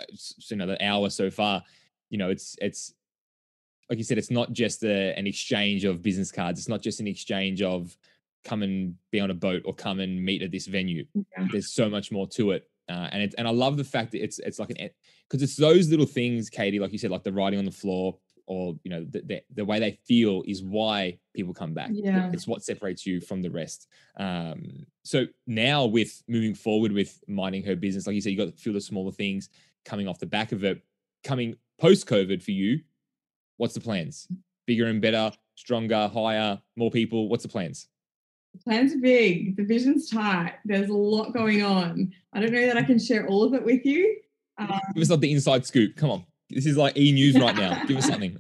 [0.50, 1.64] you know the hour so far,
[2.10, 2.94] you know, it's it's
[3.90, 6.60] like you said, it's not just a, an exchange of business cards.
[6.60, 7.96] It's not just an exchange of
[8.48, 11.06] come and be on a boat or come and meet at this venue.
[11.14, 11.48] Yeah.
[11.52, 12.70] There's so much more to it.
[12.90, 14.90] Uh, and it's and I love the fact that it's it's like an
[15.30, 18.18] because it's those little things, Katie, like you said, like the writing on the floor,
[18.48, 22.30] or you know the, the, the, way they feel is why people come back yeah
[22.34, 23.88] it's what separates you from the rest
[24.18, 28.46] um so now with moving forward with minding her business like you said you got
[28.46, 29.50] to feel the smaller things
[29.86, 30.82] coming off the back of it
[31.24, 32.80] coming post covid for you
[33.58, 34.28] what's the plans
[34.66, 37.88] bigger and better stronger higher more people what's the plans
[38.64, 42.78] plans are big the vision's tight there's a lot going on i don't know that
[42.78, 44.18] i can share all of it with you
[44.58, 47.84] um, give us the inside scoop come on this is like e news right now.
[47.88, 48.38] Give us something.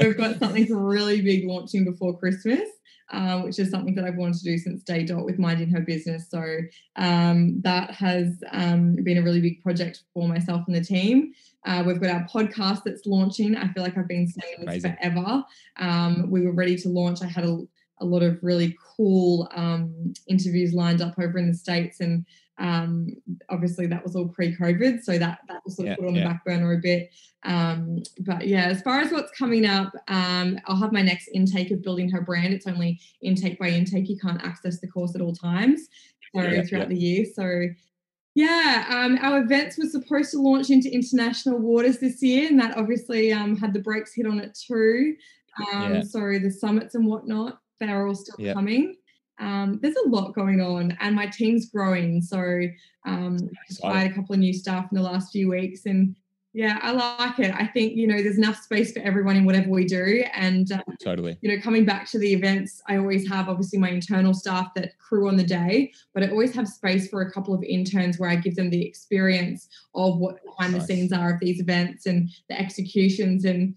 [0.00, 2.68] We've got something really big launching before Christmas,
[3.12, 5.80] um, which is something that I've wanted to do since day dot with minding her
[5.80, 6.30] business.
[6.30, 6.42] So
[6.96, 11.34] um, that has um, been a really big project for myself and the team.
[11.66, 13.56] Uh, we've got our podcast that's launching.
[13.56, 15.44] I feel like I've been saying this forever.
[15.76, 17.22] Um, we were ready to launch.
[17.22, 17.60] I had a,
[18.04, 22.24] a lot of really cool um, interviews lined up over in the States and
[22.58, 23.08] um,
[23.48, 26.22] obviously that was all pre-COVID, so that that was sort of yeah, put on yeah.
[26.22, 27.10] the back burner a bit.
[27.44, 31.70] Um, but yeah, as far as what's coming up, um, I'll have my next intake
[31.72, 32.54] of building her brand.
[32.54, 35.88] It's only intake by intake; you can't access the course at all times,
[36.34, 37.24] so yeah, throughout the year.
[37.34, 37.66] So
[38.36, 42.76] yeah, um, our events were supposed to launch into international waters this year, and that
[42.76, 45.16] obviously um, had the brakes hit on it too.
[45.72, 48.96] Um, so the summits and whatnot, they're all still coming
[49.38, 52.20] um, there's a lot going on and my team's growing.
[52.20, 52.62] So
[53.06, 53.50] um,
[53.82, 56.14] I hired a couple of new staff in the last few weeks and
[56.56, 57.52] yeah, I like it.
[57.52, 60.22] I think, you know, there's enough space for everyone in whatever we do.
[60.34, 63.90] And um, totally, you know, coming back to the events, I always have obviously my
[63.90, 67.54] internal staff that crew on the day, but I always have space for a couple
[67.54, 69.66] of interns where I give them the experience
[69.96, 70.82] of what behind nice.
[70.82, 73.44] the scenes are of these events and the executions.
[73.44, 73.74] And,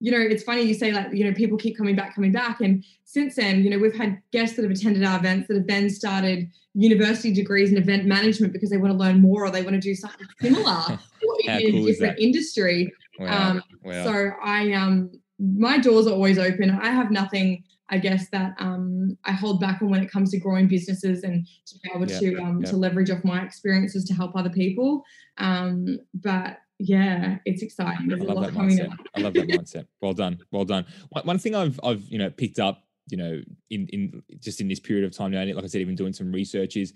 [0.00, 2.60] you know, it's funny you say like, you know, people keep coming back, coming back.
[2.60, 5.66] And since then, you know, we've had guests that have attended our events that have
[5.66, 9.62] then started university degrees in event management because they want to learn more or they
[9.62, 10.98] want to do something similar or
[11.44, 12.90] in cool a different industry.
[13.18, 13.50] Wow.
[13.50, 14.04] Um, wow.
[14.04, 16.70] So I, um, my doors are always open.
[16.70, 20.38] I have nothing, I guess, that um, I hold back on when it comes to
[20.38, 24.36] growing businesses and to be able to um, to leverage off my experiences to help
[24.36, 25.02] other people.
[25.38, 28.08] Um, but yeah, it's exciting.
[28.08, 28.96] There's I love that mindset.
[29.14, 29.86] I love that mindset.
[30.00, 30.38] Well done.
[30.50, 30.86] Well done.
[31.10, 34.68] One, one thing I've I've you know picked up you know in in just in
[34.68, 36.94] this period of time now, like I said, even doing some research is,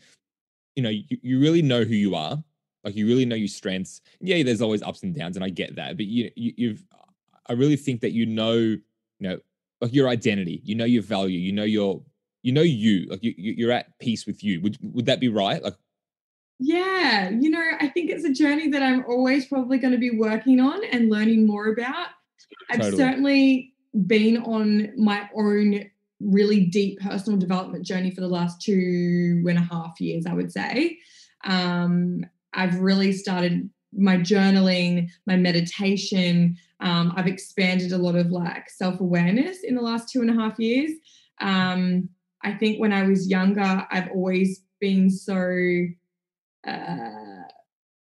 [0.74, 2.42] you know, you, you really know who you are.
[2.82, 4.00] Like you really know your strengths.
[4.20, 5.98] Yeah, there's always ups and downs, and I get that.
[5.98, 6.84] But you, you you've
[7.46, 8.80] I really think that you know, you
[9.20, 9.38] know,
[9.82, 10.62] like your identity.
[10.64, 11.38] You know your value.
[11.38, 12.02] You know your
[12.42, 13.06] you know you.
[13.10, 14.62] Like you you're at peace with you.
[14.62, 15.62] Would would that be right?
[15.62, 15.76] Like
[16.58, 20.10] yeah, you know, I think it's a journey that I'm always probably going to be
[20.10, 22.08] working on and learning more about.
[22.70, 22.96] I've totally.
[22.96, 23.74] certainly
[24.06, 25.90] been on my own
[26.20, 30.52] really deep personal development journey for the last two and a half years, I would
[30.52, 30.98] say.
[31.44, 36.56] Um, I've really started my journaling, my meditation.
[36.80, 40.34] Um, I've expanded a lot of like self awareness in the last two and a
[40.34, 40.92] half years.
[41.40, 42.08] Um,
[42.42, 45.34] I think when I was younger, I've always been so
[46.66, 47.44] uh,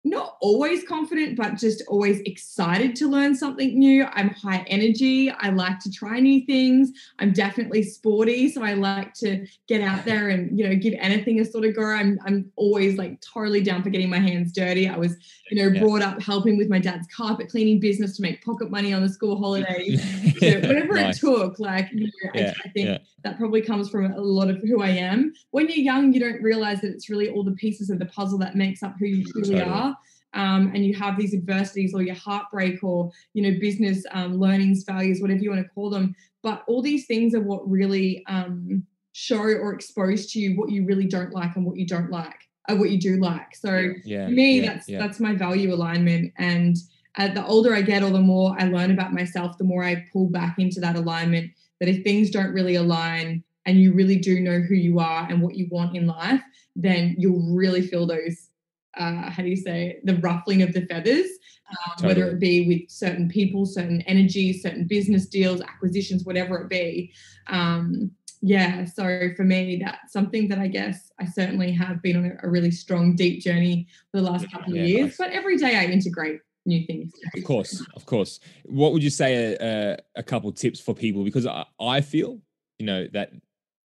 [0.04, 4.04] not always confident, but just always excited to learn something new.
[4.12, 5.30] I'm high energy.
[5.30, 6.90] I like to try new things.
[7.18, 11.40] I'm definitely sporty, so I like to get out there and you know give anything
[11.40, 11.84] a sort of go.
[11.84, 14.88] I'm I'm always like totally down for getting my hands dirty.
[14.88, 15.16] I was
[15.50, 15.80] you know yeah.
[15.80, 19.08] brought up helping with my dad's carpet cleaning business to make pocket money on the
[19.08, 20.02] school holidays.
[20.40, 21.16] so whatever nice.
[21.16, 22.54] it took, like you know, yeah.
[22.64, 22.98] I, I, think yeah.
[23.24, 25.32] that probably comes from a lot of who I am.
[25.50, 28.38] When you're young, you don't realize that it's really all the pieces of the puzzle
[28.38, 29.70] that makes up who you truly totally.
[29.70, 29.96] are
[30.34, 34.84] um, and you have these adversities or your heartbreak or you know business um, learnings
[34.84, 36.14] failures whatever you want to call them.
[36.42, 40.84] But all these things are what really um, show or expose to you what you
[40.84, 43.54] really don't like and what you don't like or what you do like.
[43.56, 44.98] So yeah, for me yeah, that's yeah.
[44.98, 46.32] that's my value alignment.
[46.38, 46.76] And
[47.18, 50.06] uh, the older i get or the more i learn about myself the more i
[50.12, 51.50] pull back into that alignment
[51.80, 55.42] that if things don't really align and you really do know who you are and
[55.42, 56.40] what you want in life
[56.76, 58.49] then you'll really feel those
[58.96, 61.26] uh, how do you say the ruffling of the feathers
[61.70, 62.08] um, totally.
[62.08, 67.12] whether it be with certain people certain energies certain business deals acquisitions whatever it be
[67.48, 68.10] um,
[68.42, 72.46] yeah so for me that's something that i guess i certainly have been on a,
[72.46, 75.16] a really strong deep journey for the last couple yeah, of years nice.
[75.18, 79.56] but every day i integrate new things of course of course what would you say
[79.60, 82.38] a, a couple tips for people because I, I feel
[82.78, 83.32] you know that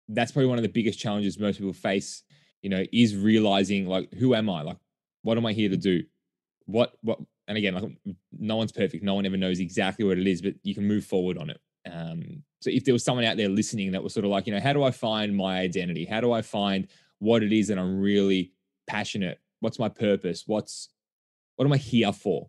[0.09, 2.23] that's probably one of the biggest challenges most people face
[2.63, 4.63] you know, is realizing like, who am I?
[4.63, 4.79] Like,
[5.23, 6.03] what am I here to do?
[6.67, 9.03] What, what, and again, like, no one's perfect.
[9.03, 11.61] No one ever knows exactly what it is, but you can move forward on it.
[11.91, 14.53] Um, so if there was someone out there listening that was sort of like, you
[14.53, 16.05] know, how do I find my identity?
[16.05, 16.87] How do I find
[17.19, 18.53] what it is that I'm really
[18.87, 19.41] passionate?
[19.61, 20.45] What's my purpose?
[20.47, 20.91] What's,
[21.57, 22.49] what am I here for?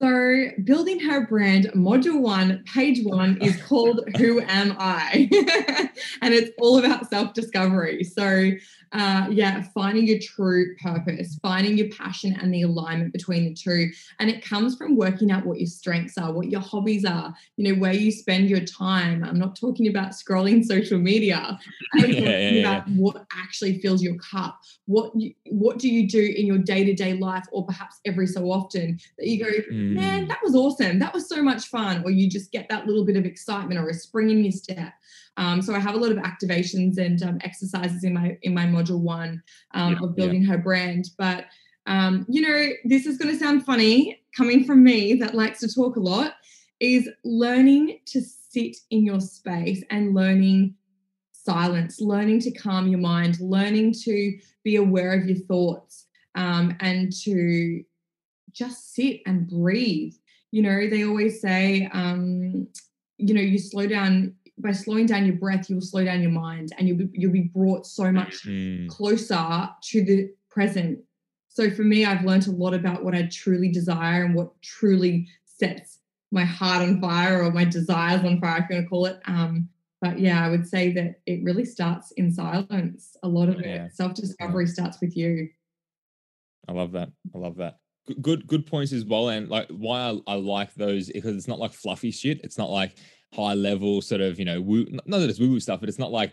[0.00, 5.28] So, building her brand, module one, page one is called Who Am I?
[6.22, 8.04] and it's all about self discovery.
[8.04, 8.52] So,
[8.92, 13.90] uh, yeah, finding your true purpose, finding your passion and the alignment between the two.
[14.18, 17.72] And it comes from working out what your strengths are, what your hobbies are, you
[17.72, 19.24] know, where you spend your time.
[19.24, 21.58] I'm not talking about scrolling social media.
[21.94, 22.94] I'm talking yeah, yeah, about yeah.
[22.94, 24.60] what actually fills your cup.
[24.86, 28.98] What you, what do you do in your day-to-day life or perhaps every so often
[29.18, 29.94] that you go, mm.
[29.94, 30.98] man, that was awesome.
[30.98, 32.02] That was so much fun.
[32.04, 34.94] Or you just get that little bit of excitement or a spring in your step.
[35.38, 38.66] Um, so I have a lot of activations and um, exercises in my in my
[38.66, 40.50] module one um, yeah, of building yeah.
[40.50, 41.10] her brand.
[41.16, 41.46] But
[41.86, 45.72] um, you know, this is going to sound funny coming from me that likes to
[45.72, 46.34] talk a lot.
[46.80, 50.74] Is learning to sit in your space and learning
[51.32, 57.12] silence, learning to calm your mind, learning to be aware of your thoughts, um, and
[57.24, 57.82] to
[58.52, 60.14] just sit and breathe.
[60.50, 62.68] You know, they always say, um,
[63.18, 66.72] you know, you slow down by slowing down your breath, you'll slow down your mind
[66.78, 68.88] and you'll be, you'll be brought so much mm.
[68.88, 70.98] closer to the present.
[71.48, 75.28] So for me, I've learned a lot about what I truly desire and what truly
[75.44, 75.98] sets
[76.30, 79.20] my heart on fire or my desires on fire, if you want to call it.
[79.26, 79.68] Um,
[80.00, 83.16] but yeah, I would say that it really starts in silence.
[83.22, 83.86] A lot of yeah.
[83.86, 84.72] it, self discovery yeah.
[84.72, 85.48] starts with you.
[86.68, 87.10] I love that.
[87.34, 87.78] I love that.
[88.20, 89.28] Good, good points as well.
[89.28, 92.40] And like why I, I like those because it's not like fluffy shit.
[92.44, 92.96] It's not like
[93.34, 95.98] high level sort of, you know, woo, not that it's woo woo stuff, but it's
[95.98, 96.32] not like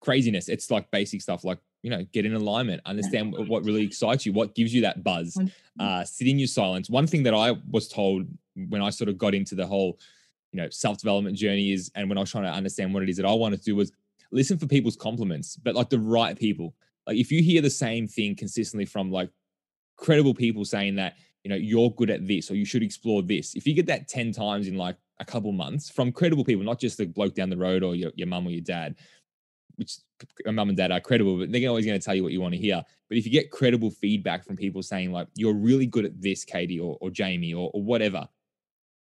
[0.00, 0.48] craziness.
[0.48, 4.32] It's like basic stuff like, you know, get in alignment, understand what really excites you,
[4.32, 5.38] what gives you that buzz,
[5.80, 6.90] uh, sit in your silence.
[6.90, 8.26] One thing that I was told
[8.68, 9.98] when I sort of got into the whole,
[10.52, 13.08] you know, self development journey is, and when I was trying to understand what it
[13.08, 13.92] is that I wanted to do was
[14.30, 16.74] listen for people's compliments, but like the right people.
[17.06, 19.30] Like if you hear the same thing consistently from like
[19.96, 23.54] credible people saying that, you know, you're good at this or you should explore this.
[23.54, 26.80] If you get that 10 times in like a couple months from credible people, not
[26.80, 28.96] just the bloke down the road or your, your mum or your dad,
[29.76, 29.98] which
[30.46, 32.52] mum and dad are credible, but they're always going to tell you what you want
[32.52, 32.82] to hear.
[33.08, 36.44] But if you get credible feedback from people saying like, you're really good at this,
[36.44, 38.28] Katie or, or Jamie or, or whatever,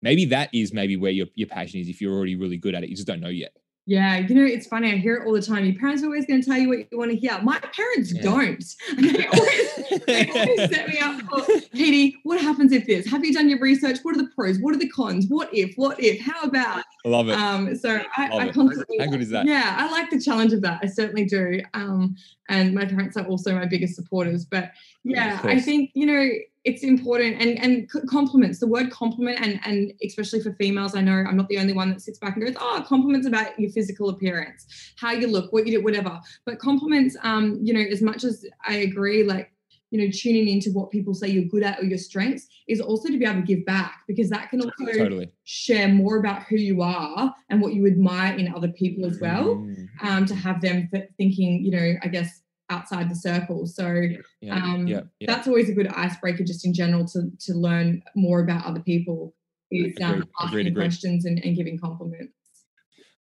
[0.02, 2.84] maybe that is maybe where your, your passion is if you're already really good at
[2.84, 2.90] it.
[2.90, 3.56] You just don't know yet.
[3.86, 4.94] Yeah, you know, it's funny.
[4.94, 5.66] I hear it all the time.
[5.66, 7.38] Your parents are always going to tell you what you want to hear.
[7.42, 8.22] My parents yeah.
[8.22, 8.64] don't.
[9.04, 13.06] They always, they always set me up for, Katie, what happens if this?
[13.08, 14.00] Have you done your research?
[14.04, 14.60] What are the pros?
[14.60, 15.26] What are the cons?
[15.28, 15.76] What if?
[15.76, 16.22] What if?
[16.22, 16.84] How about?
[17.06, 17.34] I love it.
[17.34, 19.00] Um, so I, I constantly.
[19.00, 19.46] How good is that?
[19.46, 20.80] Yeah, I like the challenge of that.
[20.82, 21.62] I certainly do.
[21.74, 22.16] Um,
[22.48, 24.46] and my parents are also my biggest supporters.
[24.46, 24.72] But
[25.04, 26.30] yeah, I think, you know,
[26.64, 31.24] it's important and and compliments the word compliment and and especially for females i know
[31.28, 34.10] i'm not the only one that sits back and goes oh compliments about your physical
[34.10, 34.66] appearance
[34.98, 38.46] how you look what you do whatever but compliments um you know as much as
[38.66, 39.52] i agree like
[39.92, 43.10] you know tuning into what people say you're good at or your strengths is also
[43.10, 45.32] to be able to give back because that can also totally.
[45.44, 49.56] share more about who you are and what you admire in other people as well
[49.56, 49.88] mm.
[50.02, 52.43] um to have them thinking you know i guess
[52.74, 53.66] outside the circle.
[53.68, 53.88] So
[54.42, 55.28] yeah, um, yeah, yeah.
[55.32, 59.34] that's always a good icebreaker, just in general, to to learn more about other people.
[59.72, 62.34] Is um, agreed, asking agreed, questions and, and giving compliments.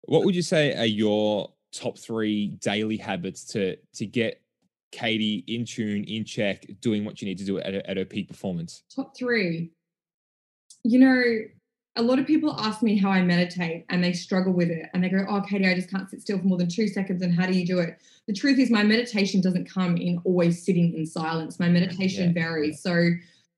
[0.03, 4.43] What would you say are your top three daily habits to to get
[4.91, 8.05] Katie in tune, in check, doing what you need to do at, a, at her
[8.05, 8.83] peak performance?
[8.95, 9.73] Top three.
[10.85, 11.23] You know,
[11.97, 15.05] a lot of people ask me how I meditate and they struggle with it and
[15.05, 17.23] they go, Oh, Katie, I just can't sit still for more than two seconds.
[17.23, 17.99] And how do you do it?
[18.27, 21.61] The truth is, my meditation doesn't come in always sitting in silence.
[21.61, 22.43] My meditation yeah.
[22.43, 22.83] varies.
[22.83, 23.11] So,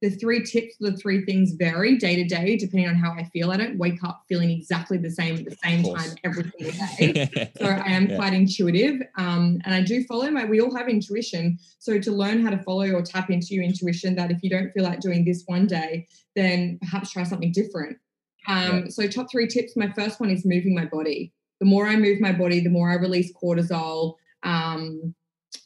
[0.03, 3.53] the three tips, the three things vary day to day depending on how I feel.
[3.53, 7.53] I don't wake up feeling exactly the same at the same time every single day.
[7.57, 8.17] so I am yeah.
[8.17, 10.45] quite intuitive, um, and I do follow my.
[10.45, 11.59] We all have intuition.
[11.79, 14.71] So to learn how to follow or tap into your intuition, that if you don't
[14.73, 16.07] feel like doing this one day,
[16.37, 17.97] then perhaps try something different.
[18.47, 18.89] Um, yeah.
[18.89, 19.77] So, top three tips.
[19.77, 21.33] My first one is moving my body.
[21.61, 24.15] The more I move my body, the more I release cortisol.
[24.43, 25.15] Um,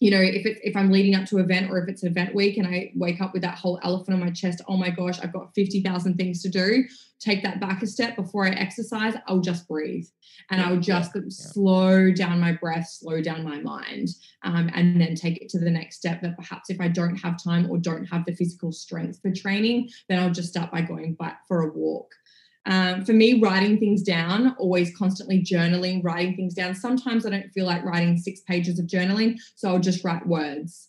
[0.01, 2.35] you know, if it's if I'm leading up to an event or if it's event
[2.35, 5.19] week and I wake up with that whole elephant on my chest, oh my gosh,
[5.21, 6.85] I've got 50,000 things to do.
[7.19, 9.15] Take that back a step before I exercise.
[9.27, 10.07] I'll just breathe
[10.51, 14.09] and yeah, I'll just yeah, slow down my breath, slow down my mind,
[14.45, 16.23] um, and then take it to the next step.
[16.23, 19.89] That perhaps if I don't have time or don't have the physical strength for training,
[20.09, 22.13] then I'll just start by going back for a walk.
[22.69, 26.75] Um, for me, writing things down, always constantly journaling, writing things down.
[26.75, 30.89] Sometimes I don't feel like writing six pages of journaling, so I'll just write words.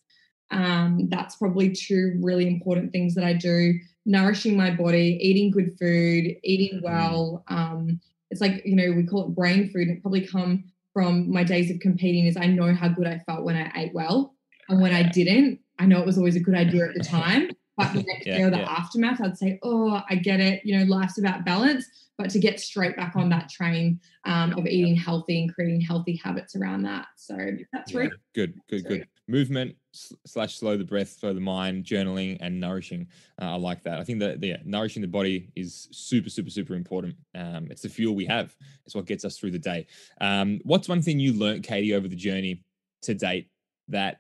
[0.52, 3.74] Um, that's probably two really important things that I do.
[4.06, 6.84] Nourishing my body, eating good food, eating mm.
[6.84, 7.46] well.
[7.48, 9.88] Um, it's like, you know, we call it brain food.
[9.88, 13.20] and It probably come from my days of competing is I know how good I
[13.20, 14.36] felt when I ate well.
[14.68, 17.52] And when I didn't, I know it was always a good idea at the time
[17.80, 18.70] But the next yeah, day or the yeah.
[18.70, 20.62] aftermath, I'd say, oh, I get it.
[20.66, 21.86] You know, life's about balance.
[22.18, 26.18] But to get straight back on that train um, of eating healthy and creating healthy
[26.22, 27.08] habits around that.
[27.16, 27.38] So
[27.72, 29.08] that's really good, good, good.
[29.30, 33.08] Movement slash slow the breath, slow the mind, journaling, and nourishing.
[33.42, 34.00] Uh, I like that.
[34.00, 37.16] I think that yeah, nourishing the body is super, super, super important.
[37.36, 38.54] Um, it's the fuel we have.
[38.86, 39.88] It's what gets us through the day.
[40.20, 42.66] Um, what's one thing you learned, Katie, over the journey
[43.04, 43.50] to date
[43.88, 44.18] that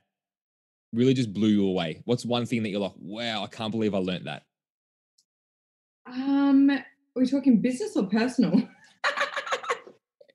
[0.93, 2.01] really just blew you away?
[2.05, 4.43] What's one thing that you're like, wow, I can't believe I learned that?
[6.05, 6.83] Um, are
[7.15, 8.67] we talking business or personal?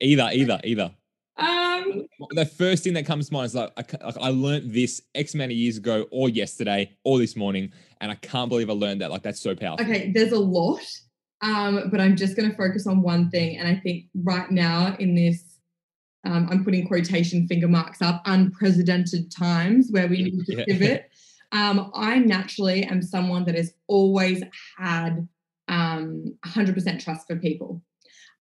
[0.01, 0.91] either, either, either.
[1.37, 5.35] Um, the first thing that comes to mind is like I, I learned this X
[5.35, 9.01] amount of years ago, or yesterday, or this morning, and I can't believe I learned
[9.01, 9.11] that.
[9.11, 9.85] Like that's so powerful.
[9.85, 10.81] Okay, there's a lot,
[11.43, 14.95] um, but I'm just going to focus on one thing, and I think right now
[15.01, 15.54] in this
[16.25, 20.65] um, I'm putting quotation finger marks up, unprecedented times where we need to yeah.
[20.67, 21.11] pivot.
[21.53, 24.43] Um, I naturally am someone that has always
[24.79, 25.29] had
[25.69, 27.83] um, 100% trust for people.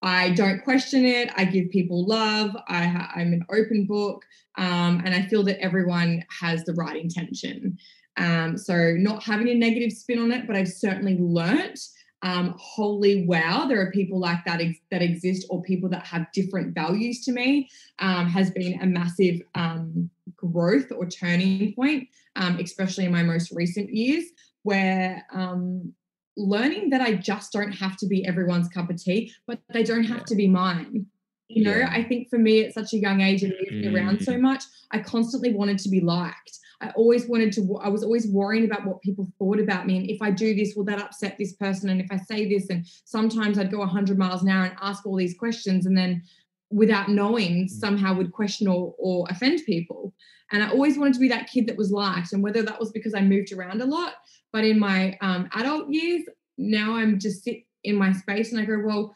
[0.02, 1.30] I don't question it.
[1.38, 2.56] I give people love.
[2.68, 2.84] I,
[3.16, 4.24] am an open book,
[4.58, 7.78] um, and I feel that everyone has the right intention.
[8.18, 11.80] Um, so, not having a negative spin on it, but I've certainly learnt
[12.24, 16.32] um, holy wow, there are people like that ex- that exist, or people that have
[16.32, 17.70] different values to me,
[18.00, 22.08] um, has been a massive um, growth or turning point,
[22.38, 24.24] um, especially in my most recent years,
[24.64, 25.94] where um,
[26.38, 30.06] learning that I just don't have to be everyone's cup of tea, but they don't
[30.06, 31.06] have to be mine.
[31.50, 31.92] You know, yeah.
[31.92, 33.96] I think for me at such a young age and moving mm.
[33.96, 34.42] around so mm.
[34.42, 36.58] much, I constantly wanted to be liked.
[36.84, 39.98] I always wanted to, I was always worrying about what people thought about me.
[39.98, 41.90] And if I do this, will that upset this person?
[41.90, 45.06] And if I say this, and sometimes I'd go 100 miles an hour and ask
[45.06, 46.24] all these questions and then
[46.70, 47.70] without knowing mm.
[47.70, 50.14] somehow would question or, or offend people.
[50.52, 52.34] And I always wanted to be that kid that was liked.
[52.34, 54.16] And whether that was because I moved around a lot,
[54.52, 56.24] but in my um, adult years,
[56.58, 59.16] now I'm just sit in my space and I go, well,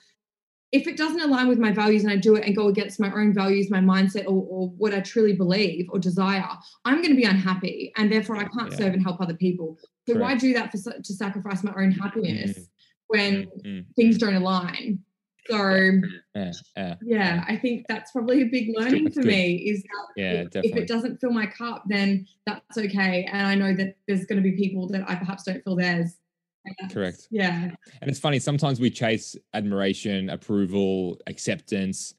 [0.78, 3.12] if it doesn't align with my values and I do it and go against my
[3.12, 6.48] own values, my mindset, or, or what I truly believe or desire,
[6.86, 8.78] I'm going to be unhappy, and therefore I can't yeah.
[8.78, 9.78] serve and help other people.
[10.06, 10.22] So Correct.
[10.22, 12.62] why do that for to sacrifice my own happiness mm-hmm.
[13.08, 13.92] when mm-hmm.
[13.96, 15.00] things don't align?
[15.50, 15.56] So
[16.36, 20.32] yeah, yeah, yeah, I think that's probably a big learning for me is that yeah,
[20.32, 23.28] if, if, it doesn't fill my cup, then that's okay.
[23.32, 26.18] And I know that there's going to be people that I perhaps don't fill theirs.
[26.92, 27.28] Correct.
[27.32, 27.72] Yeah.
[28.02, 32.14] And it's funny, sometimes we chase admiration, approval, acceptance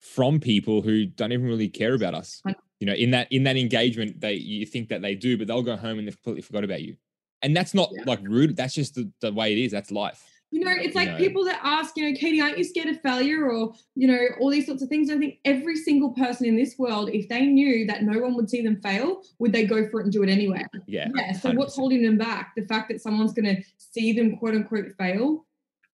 [0.00, 2.42] from people who don't even really care about us.
[2.80, 5.62] You know, in that in that engagement, they you think that they do, but they'll
[5.62, 6.96] go home and they've completely forgot about you.
[7.42, 8.02] And that's not yeah.
[8.06, 8.56] like rude.
[8.56, 9.72] That's just the, the way it is.
[9.72, 10.24] That's life.
[10.52, 11.16] You know, it's like know.
[11.16, 14.50] people that ask, you know, Katie, aren't you scared of failure or, you know, all
[14.50, 15.08] these sorts of things.
[15.10, 18.50] I think every single person in this world, if they knew that no one would
[18.50, 20.66] see them fail, would they go for it and do it anyway?
[20.86, 21.08] Yeah.
[21.14, 21.32] Yeah.
[21.32, 21.56] So 100%.
[21.56, 22.52] what's holding them back?
[22.54, 25.46] The fact that someone's going to see them quote unquote fail,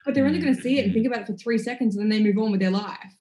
[0.04, 1.14] but they're only going to see it and think mm-hmm.
[1.14, 3.14] about it for three seconds and then they move on with their life.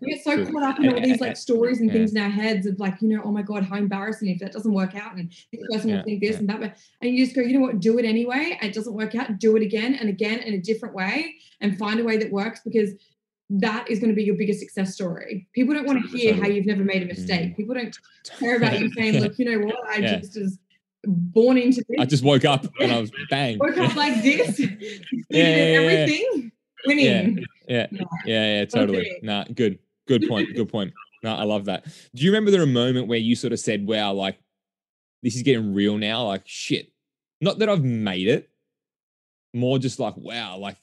[0.00, 2.66] We get so caught up in all these like stories and things in our heads
[2.66, 5.32] of like, you know, oh my God, how embarrassing if that doesn't work out and
[5.52, 6.78] this person will think this and that.
[7.00, 8.58] And you just go, you know what, do it anyway.
[8.60, 12.00] It doesn't work out, do it again and again in a different way and find
[12.00, 12.92] a way that works because
[13.48, 15.46] that is going to be your biggest success story.
[15.52, 17.52] People don't want to hear how you've never made a mistake.
[17.52, 17.56] Mm.
[17.56, 17.96] People don't
[18.38, 20.18] care about you saying, look, you know what, I yeah.
[20.18, 20.58] just was
[21.06, 21.96] born into this.
[22.00, 23.58] I just woke up and I was bang.
[23.58, 24.58] woke up like this.
[25.30, 26.52] yeah, everything.
[26.86, 27.46] Winning.
[27.68, 27.86] Yeah.
[27.92, 28.04] Yeah.
[28.24, 28.58] Yeah.
[28.58, 28.64] Yeah.
[28.64, 29.18] Totally.
[29.22, 29.78] Nah, good.
[30.06, 30.54] Good point.
[30.54, 30.92] Good point.
[31.22, 31.84] No, I love that.
[31.84, 34.38] Do you remember there a moment where you sort of said, wow, like
[35.22, 36.26] this is getting real now?
[36.26, 36.92] Like, shit.
[37.40, 38.48] Not that I've made it,
[39.52, 40.76] more just like, wow, like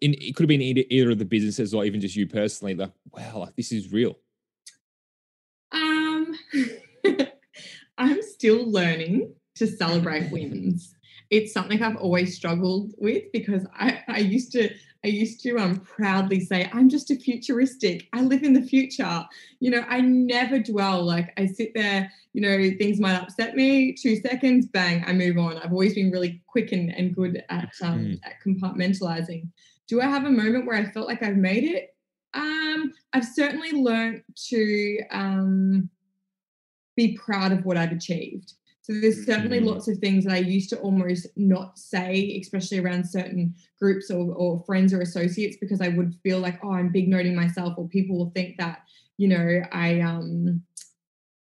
[0.00, 2.74] in, it could have been either, either of the businesses or even just you personally,
[2.74, 4.18] like, wow, like this is real.
[5.72, 6.34] Um,
[7.98, 10.94] I'm still learning to celebrate wins.
[11.32, 14.70] It's something I've always struggled with because I, I used to
[15.04, 18.08] I used to um, proudly say, I'm just a futuristic.
[18.12, 19.24] I live in the future.
[19.58, 21.02] You know, I never dwell.
[21.02, 25.38] Like I sit there, you know, things might upset me, two seconds, bang, I move
[25.38, 25.58] on.
[25.58, 28.20] I've always been really quick and, and good at, um, mm.
[28.22, 29.48] at compartmentalizing.
[29.88, 31.96] Do I have a moment where I felt like I've made it?
[32.34, 35.90] Um, I've certainly learned to um,
[36.96, 38.52] be proud of what I've achieved.
[38.82, 39.68] So there's certainly mm-hmm.
[39.68, 44.34] lots of things that I used to almost not say, especially around certain groups or,
[44.34, 47.88] or friends or associates, because I would feel like, oh, I'm big noting myself, or
[47.88, 48.80] people will think that,
[49.18, 50.62] you know, I um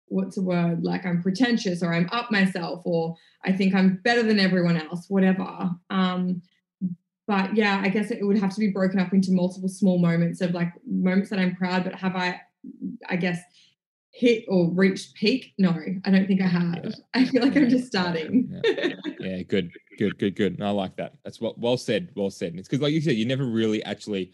[0.07, 4.21] what's a word like I'm pretentious or I'm up myself or I think I'm better
[4.21, 5.71] than everyone else, whatever.
[5.89, 6.43] Um,
[7.27, 10.41] but yeah, I guess it would have to be broken up into multiple small moments
[10.41, 12.39] of like moments that I'm proud, but have I,
[13.09, 13.39] I guess,
[14.15, 15.53] hit or reached peak?
[15.57, 15.71] No,
[16.05, 16.85] I don't think I have.
[16.85, 16.91] Yeah.
[17.13, 18.49] I feel like I'm just starting.
[18.65, 20.61] Yeah, yeah good, good, good, good.
[20.61, 21.15] I like that.
[21.25, 22.11] That's what well said.
[22.15, 22.55] Well said.
[22.55, 24.31] It's because, like you said, you never really actually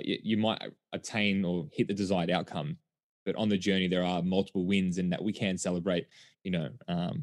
[0.00, 0.60] you, you might
[0.92, 2.76] attain or hit the desired outcome,
[3.24, 6.08] but on the journey there are multiple wins, and that we can celebrate.
[6.42, 7.22] You know, um,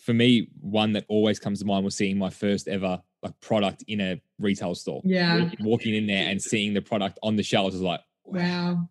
[0.00, 3.82] for me, one that always comes to mind was seeing my first ever like product
[3.88, 5.02] in a retail store.
[5.04, 8.88] Yeah, walking in there and seeing the product on the shelves is like, wow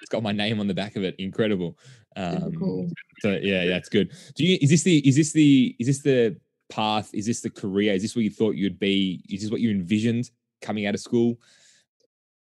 [0.00, 1.14] it's got my name on the back of it.
[1.18, 1.78] Incredible.
[2.16, 2.90] Um, cool.
[3.20, 4.12] So yeah, that's good.
[4.34, 4.58] Do you?
[4.60, 4.98] Is this the?
[5.08, 5.76] Is this the?
[5.78, 6.36] Is this the
[6.70, 7.10] path?
[7.12, 7.94] Is this the career?
[7.94, 9.22] Is this what you thought you'd be?
[9.28, 10.30] Is this what you envisioned
[10.62, 11.38] coming out of school?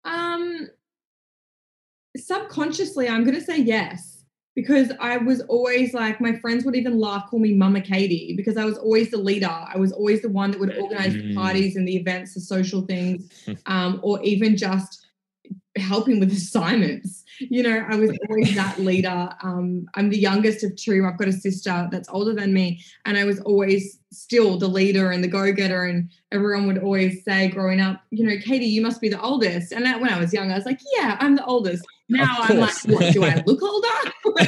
[0.04, 0.68] Um,
[2.16, 4.20] subconsciously, I'm going to say yes
[4.56, 8.56] because I was always like, my friends would even laugh, call me Mama Katie, because
[8.56, 9.48] I was always the leader.
[9.48, 11.28] I was always the one that would organize mm.
[11.28, 13.30] the parties and the events, the social things,
[13.66, 15.06] um, or even just
[15.76, 17.24] helping with assignments.
[17.40, 19.30] You know, I was always that leader.
[19.42, 21.06] Um, I'm the youngest of two.
[21.06, 25.10] I've got a sister that's older than me, and I was always still the leader
[25.10, 25.84] and the go-getter.
[25.84, 29.72] And everyone would always say, growing up, you know, Katie, you must be the oldest.
[29.72, 31.84] And that, when I was young, I was like, yeah, I'm the oldest.
[32.10, 33.88] Now I'm like, what, do I look older?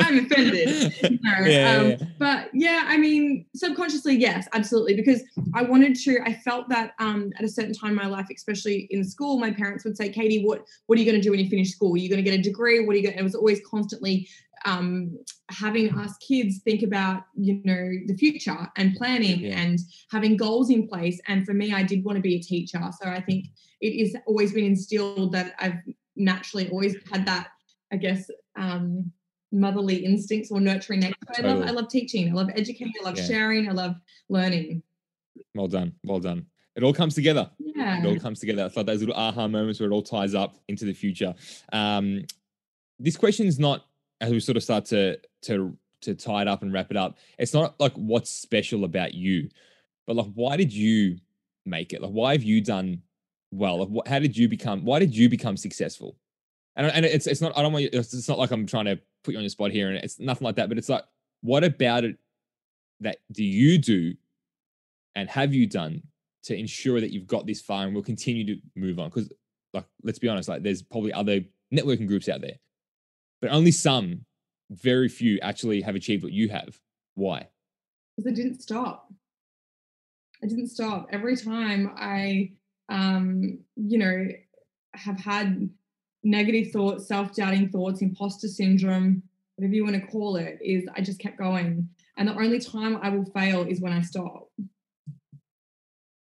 [0.00, 0.92] I'm offended.
[1.00, 1.46] You know?
[1.46, 1.96] yeah, um, yeah.
[2.18, 4.96] But yeah, I mean, subconsciously, yes, absolutely.
[4.96, 5.22] Because
[5.54, 8.88] I wanted to, I felt that um, at a certain time in my life, especially
[8.90, 11.38] in school, my parents would say, Katie, what, what are you going to do when
[11.38, 11.96] you finish school?
[12.02, 12.84] You going to get a degree?
[12.84, 14.28] What are you going to, it was always constantly
[14.64, 15.18] um,
[15.50, 19.58] having us kids think about you know the future and planning yeah.
[19.58, 19.80] and
[20.10, 23.08] having goals in place and for me i did want to be a teacher so
[23.08, 23.46] i think
[23.80, 25.74] it is always been instilled that i've
[26.16, 27.48] naturally always had that,
[27.92, 29.10] I guess, um,
[29.50, 31.14] motherly instincts or nurturing nature.
[31.36, 32.30] I love I love teaching.
[32.30, 32.92] I love educating.
[33.00, 33.24] I love yeah.
[33.24, 33.68] sharing.
[33.68, 33.96] I love
[34.28, 34.82] learning.
[35.54, 35.92] Well done.
[36.04, 36.46] Well done.
[36.74, 37.50] It all comes together.
[37.58, 38.00] Yeah.
[38.00, 38.64] It all comes together.
[38.64, 41.34] It's like those little aha moments where it all ties up into the future.
[41.72, 42.24] Um,
[42.98, 43.84] this question is not
[44.20, 47.18] as we sort of start to to to tie it up and wrap it up.
[47.38, 49.48] It's not like what's special about you,
[50.06, 51.18] but like why did you
[51.66, 52.00] make it?
[52.00, 53.02] Like why have you done
[53.50, 54.02] well?
[54.06, 54.84] How did you become?
[54.84, 56.16] Why did you become successful?
[56.76, 57.56] And and it's it's not.
[57.56, 57.82] I don't want.
[57.84, 60.18] You, it's not like I'm trying to put you on your spot here, and it's
[60.18, 60.68] nothing like that.
[60.68, 61.04] But it's like,
[61.42, 62.16] what about it
[63.00, 64.14] that do you do,
[65.14, 66.02] and have you done
[66.44, 69.08] to ensure that you've got this far and we'll continue to move on?
[69.08, 69.32] Because
[69.72, 71.40] like, let's be honest, like there's probably other
[71.72, 72.58] networking groups out there,
[73.40, 74.24] but only some,
[74.70, 76.78] very few, actually have achieved what you have.
[77.14, 77.48] Why?
[78.16, 79.12] Because I didn't stop.
[80.42, 81.08] I didn't stop.
[81.12, 82.52] Every time I
[82.92, 84.28] um, you know,
[84.94, 85.68] have had
[86.22, 89.22] negative thoughts, self doubting thoughts, imposter syndrome,
[89.56, 91.88] whatever you want to call it, is I just kept going.
[92.16, 94.48] And the only time I will fail is when I stop.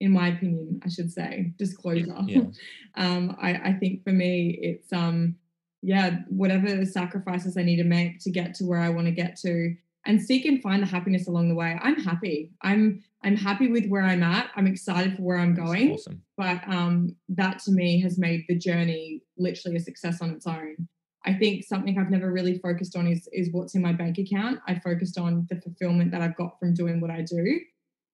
[0.01, 2.17] In my opinion, I should say, disclosure.
[2.27, 2.43] Yeah.
[2.97, 5.37] um, I, I think for me, it's um,
[5.83, 9.37] yeah, whatever sacrifices I need to make to get to where I want to get
[9.41, 9.75] to,
[10.07, 11.79] and seek and find the happiness along the way.
[11.83, 12.51] I'm happy.
[12.63, 14.51] I'm I'm happy with where I'm at.
[14.57, 15.93] I'm excited for where I'm going.
[15.93, 16.23] Awesome.
[16.37, 20.89] But um, that to me has made the journey literally a success on its own.
[21.27, 24.61] I think something I've never really focused on is is what's in my bank account.
[24.67, 27.61] I focused on the fulfillment that I've got from doing what I do,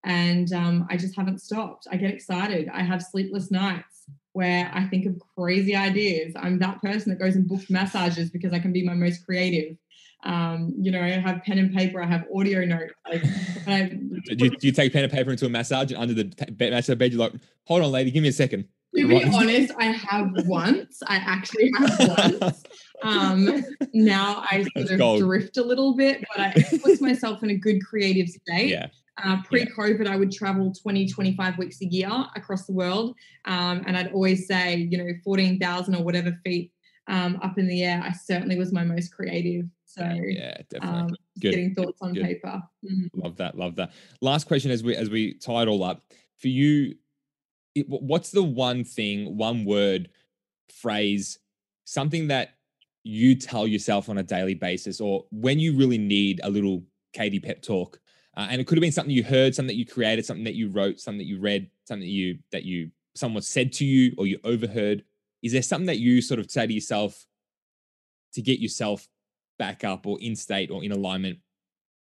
[0.06, 1.88] and um, I just haven't stopped.
[1.90, 2.70] I get excited.
[2.72, 6.32] I have sleepless nights where I think of crazy ideas.
[6.36, 9.76] I'm that person that goes and books massages because I can be my most creative.
[10.22, 12.92] Um, you know, I have pen and paper, I have audio notes.
[13.08, 13.24] Like,
[13.66, 16.32] I, do, you, do, you, take pen and paper into a massage and under the
[16.58, 17.32] massage bed, you're like,
[17.64, 18.66] hold on, lady, give me a second.
[18.94, 21.02] To be honest, I have once.
[21.06, 22.62] I actually have once.
[23.02, 25.20] Um, now I sort of gold.
[25.20, 28.68] drift a little bit, but I put myself in a good creative state.
[28.68, 28.86] Yeah.
[29.22, 30.12] Uh, pre-COVID, yeah.
[30.12, 33.16] I would travel 20, 25 weeks a year across the world.
[33.46, 36.70] Um, and I'd always say, you know, 14,000 or whatever feet
[37.08, 39.66] um, up in the air, I certainly was my most creative.
[39.84, 41.00] So yeah, definitely.
[41.00, 42.24] Um, getting thoughts on Good.
[42.24, 42.62] paper.
[42.84, 43.20] Mm-hmm.
[43.20, 43.56] Love that.
[43.56, 43.92] Love that.
[44.20, 46.02] Last question as we as we tie it all up
[46.38, 46.96] for you.
[47.74, 50.08] It, what's the one thing, one word,
[50.70, 51.38] phrase,
[51.84, 52.54] something that
[53.04, 57.40] you tell yourself on a daily basis, or when you really need a little Katie
[57.40, 58.00] pep talk?
[58.36, 60.54] Uh, and it could have been something you heard, something that you created, something that
[60.54, 64.14] you wrote, something that you read, something that you that you someone said to you
[64.18, 65.02] or you overheard.
[65.42, 67.24] Is there something that you sort of say to yourself
[68.34, 69.08] to get yourself
[69.58, 71.38] back up or in state or in alignment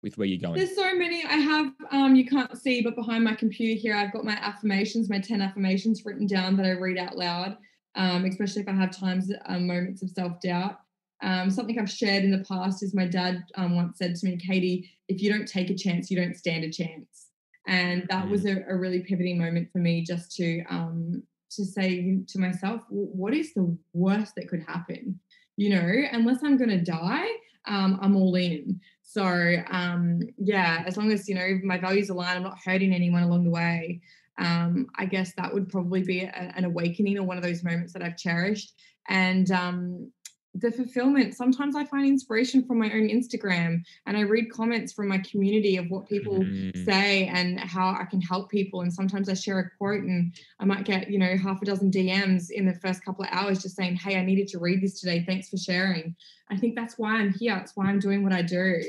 [0.02, 0.56] with where you're going?
[0.56, 1.24] There's so many.
[1.26, 5.10] I have, um, you can't see, but behind my computer here, I've got my affirmations,
[5.10, 7.58] my 10 affirmations written down that I read out loud,
[7.96, 10.80] um, especially if I have times, um, moments of self doubt.
[11.24, 14.38] Um, something I've shared in the past is my dad um, once said to me,
[14.38, 17.28] Katie, if you don't take a chance, you don't stand a chance.
[17.66, 18.30] And that mm.
[18.30, 22.82] was a, a, really pivoting moment for me just to um, to say to myself,
[22.90, 25.20] what is the worst that could happen?
[25.58, 27.28] you know, unless I'm going to die,
[27.66, 28.80] um, I'm all in.
[29.04, 29.24] So
[29.70, 33.44] um, yeah, as long as you know my values align, I'm not hurting anyone along
[33.44, 34.02] the way.
[34.40, 37.94] Um, I guess that would probably be a, an awakening or one of those moments
[37.94, 38.74] that I've cherished.
[39.10, 40.12] And um,
[40.56, 41.34] the fulfillment.
[41.36, 45.78] Sometimes i find inspiration from my own instagram and i read comments from my community
[45.78, 46.86] of what people mm.
[46.86, 48.82] say and how i can help people.
[48.82, 51.90] And sometimes i share a quote and i might get you know half a dozen
[51.90, 55.00] dms in the first couple of hours just saying hey i needed to read this
[55.00, 55.24] today.
[55.26, 56.16] Thanks for sharing.
[56.52, 57.58] I think that's why i'm here.
[57.58, 58.82] It's why i'm doing what i do.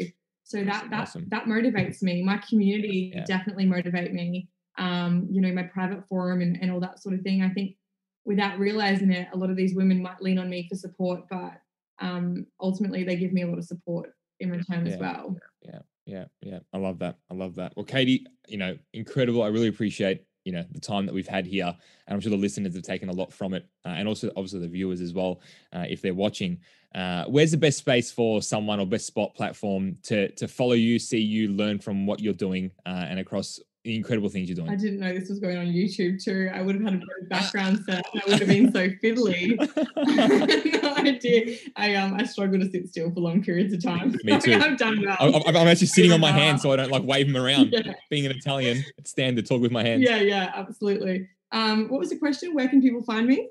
[0.42, 1.26] So that that awesome.
[1.30, 2.22] that motivates me.
[2.22, 3.24] My community yeah.
[3.24, 4.48] definitely motivate me.
[4.76, 7.42] Um you know my private forum and, and all that sort of thing.
[7.42, 7.76] I think
[8.24, 11.60] without realizing it, a lot of these women might lean on me for support, but
[12.00, 14.10] um, ultimately they give me a lot of support
[14.40, 15.36] in return yeah, as well.
[15.62, 16.58] Yeah, yeah, yeah.
[16.72, 17.18] I love that.
[17.30, 17.72] I love that.
[17.76, 19.42] Well, Katie, you know, incredible.
[19.42, 21.66] I really appreciate you know the time that we've had here
[22.06, 24.60] and i'm sure the listeners have taken a lot from it uh, and also obviously
[24.60, 25.40] the viewers as well
[25.72, 26.58] uh, if they're watching
[26.94, 30.98] uh, where's the best space for someone or best spot platform to to follow you
[30.98, 34.70] see you learn from what you're doing uh, and across the incredible things you're doing.
[34.70, 36.50] I didn't know this was going on YouTube too.
[36.52, 38.04] I would have had a background set.
[38.14, 39.58] I would have been so fiddly.
[40.82, 41.58] no idea.
[41.76, 44.16] I um I struggle to sit still for long periods of time.
[44.24, 44.54] Me too.
[44.54, 45.20] I've done that.
[45.20, 47.72] I'm, I'm actually sitting on my hands so I don't like wave them around.
[47.72, 47.92] Yeah.
[48.08, 50.02] Being an Italian, it's standard talk with my hands.
[50.02, 51.28] Yeah, yeah, absolutely.
[51.52, 52.54] Um, what was the question?
[52.54, 53.50] Where can people find me?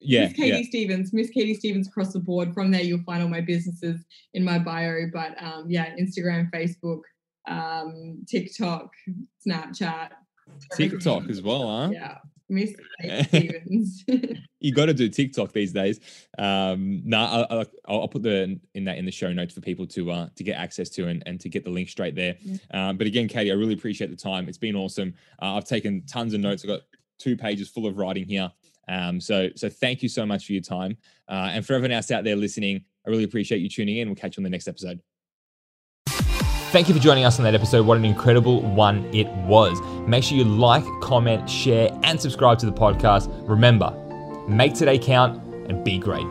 [0.00, 0.68] Yeah, Miss Katie yeah.
[0.68, 2.52] Stevens, Miss Katie Stevens across the board.
[2.54, 5.08] From there, you'll find all my businesses in my bio.
[5.12, 7.00] But um, yeah, Instagram, Facebook,
[7.46, 8.90] um, TikTok,
[9.46, 10.10] Snapchat.
[10.76, 11.90] TikTok as well, huh?
[11.92, 12.18] Yeah.
[12.48, 12.74] Miss
[13.28, 14.04] Stevens.
[14.60, 16.00] you got to do TikTok these days.
[16.38, 19.86] Um, no, nah, I'll, I'll, put the in that in the show notes for people
[19.88, 22.36] to uh, to get access to and, and to get the link straight there.
[22.40, 22.88] Yeah.
[22.88, 24.48] Um, but again, Katie, I really appreciate the time.
[24.48, 25.14] It's been awesome.
[25.40, 26.64] Uh, I've taken tons of notes.
[26.64, 26.80] I've got
[27.18, 28.50] two pages full of writing here.
[28.88, 30.96] Um, so so thank you so much for your time.
[31.28, 34.08] Uh, and for everyone else out there listening, I really appreciate you tuning in.
[34.08, 35.00] We'll catch you on the next episode.
[36.74, 37.86] Thank you for joining us on that episode.
[37.86, 39.80] What an incredible one it was.
[40.08, 43.30] Make sure you like, comment, share, and subscribe to the podcast.
[43.48, 43.94] Remember,
[44.48, 46.26] make today count and be great.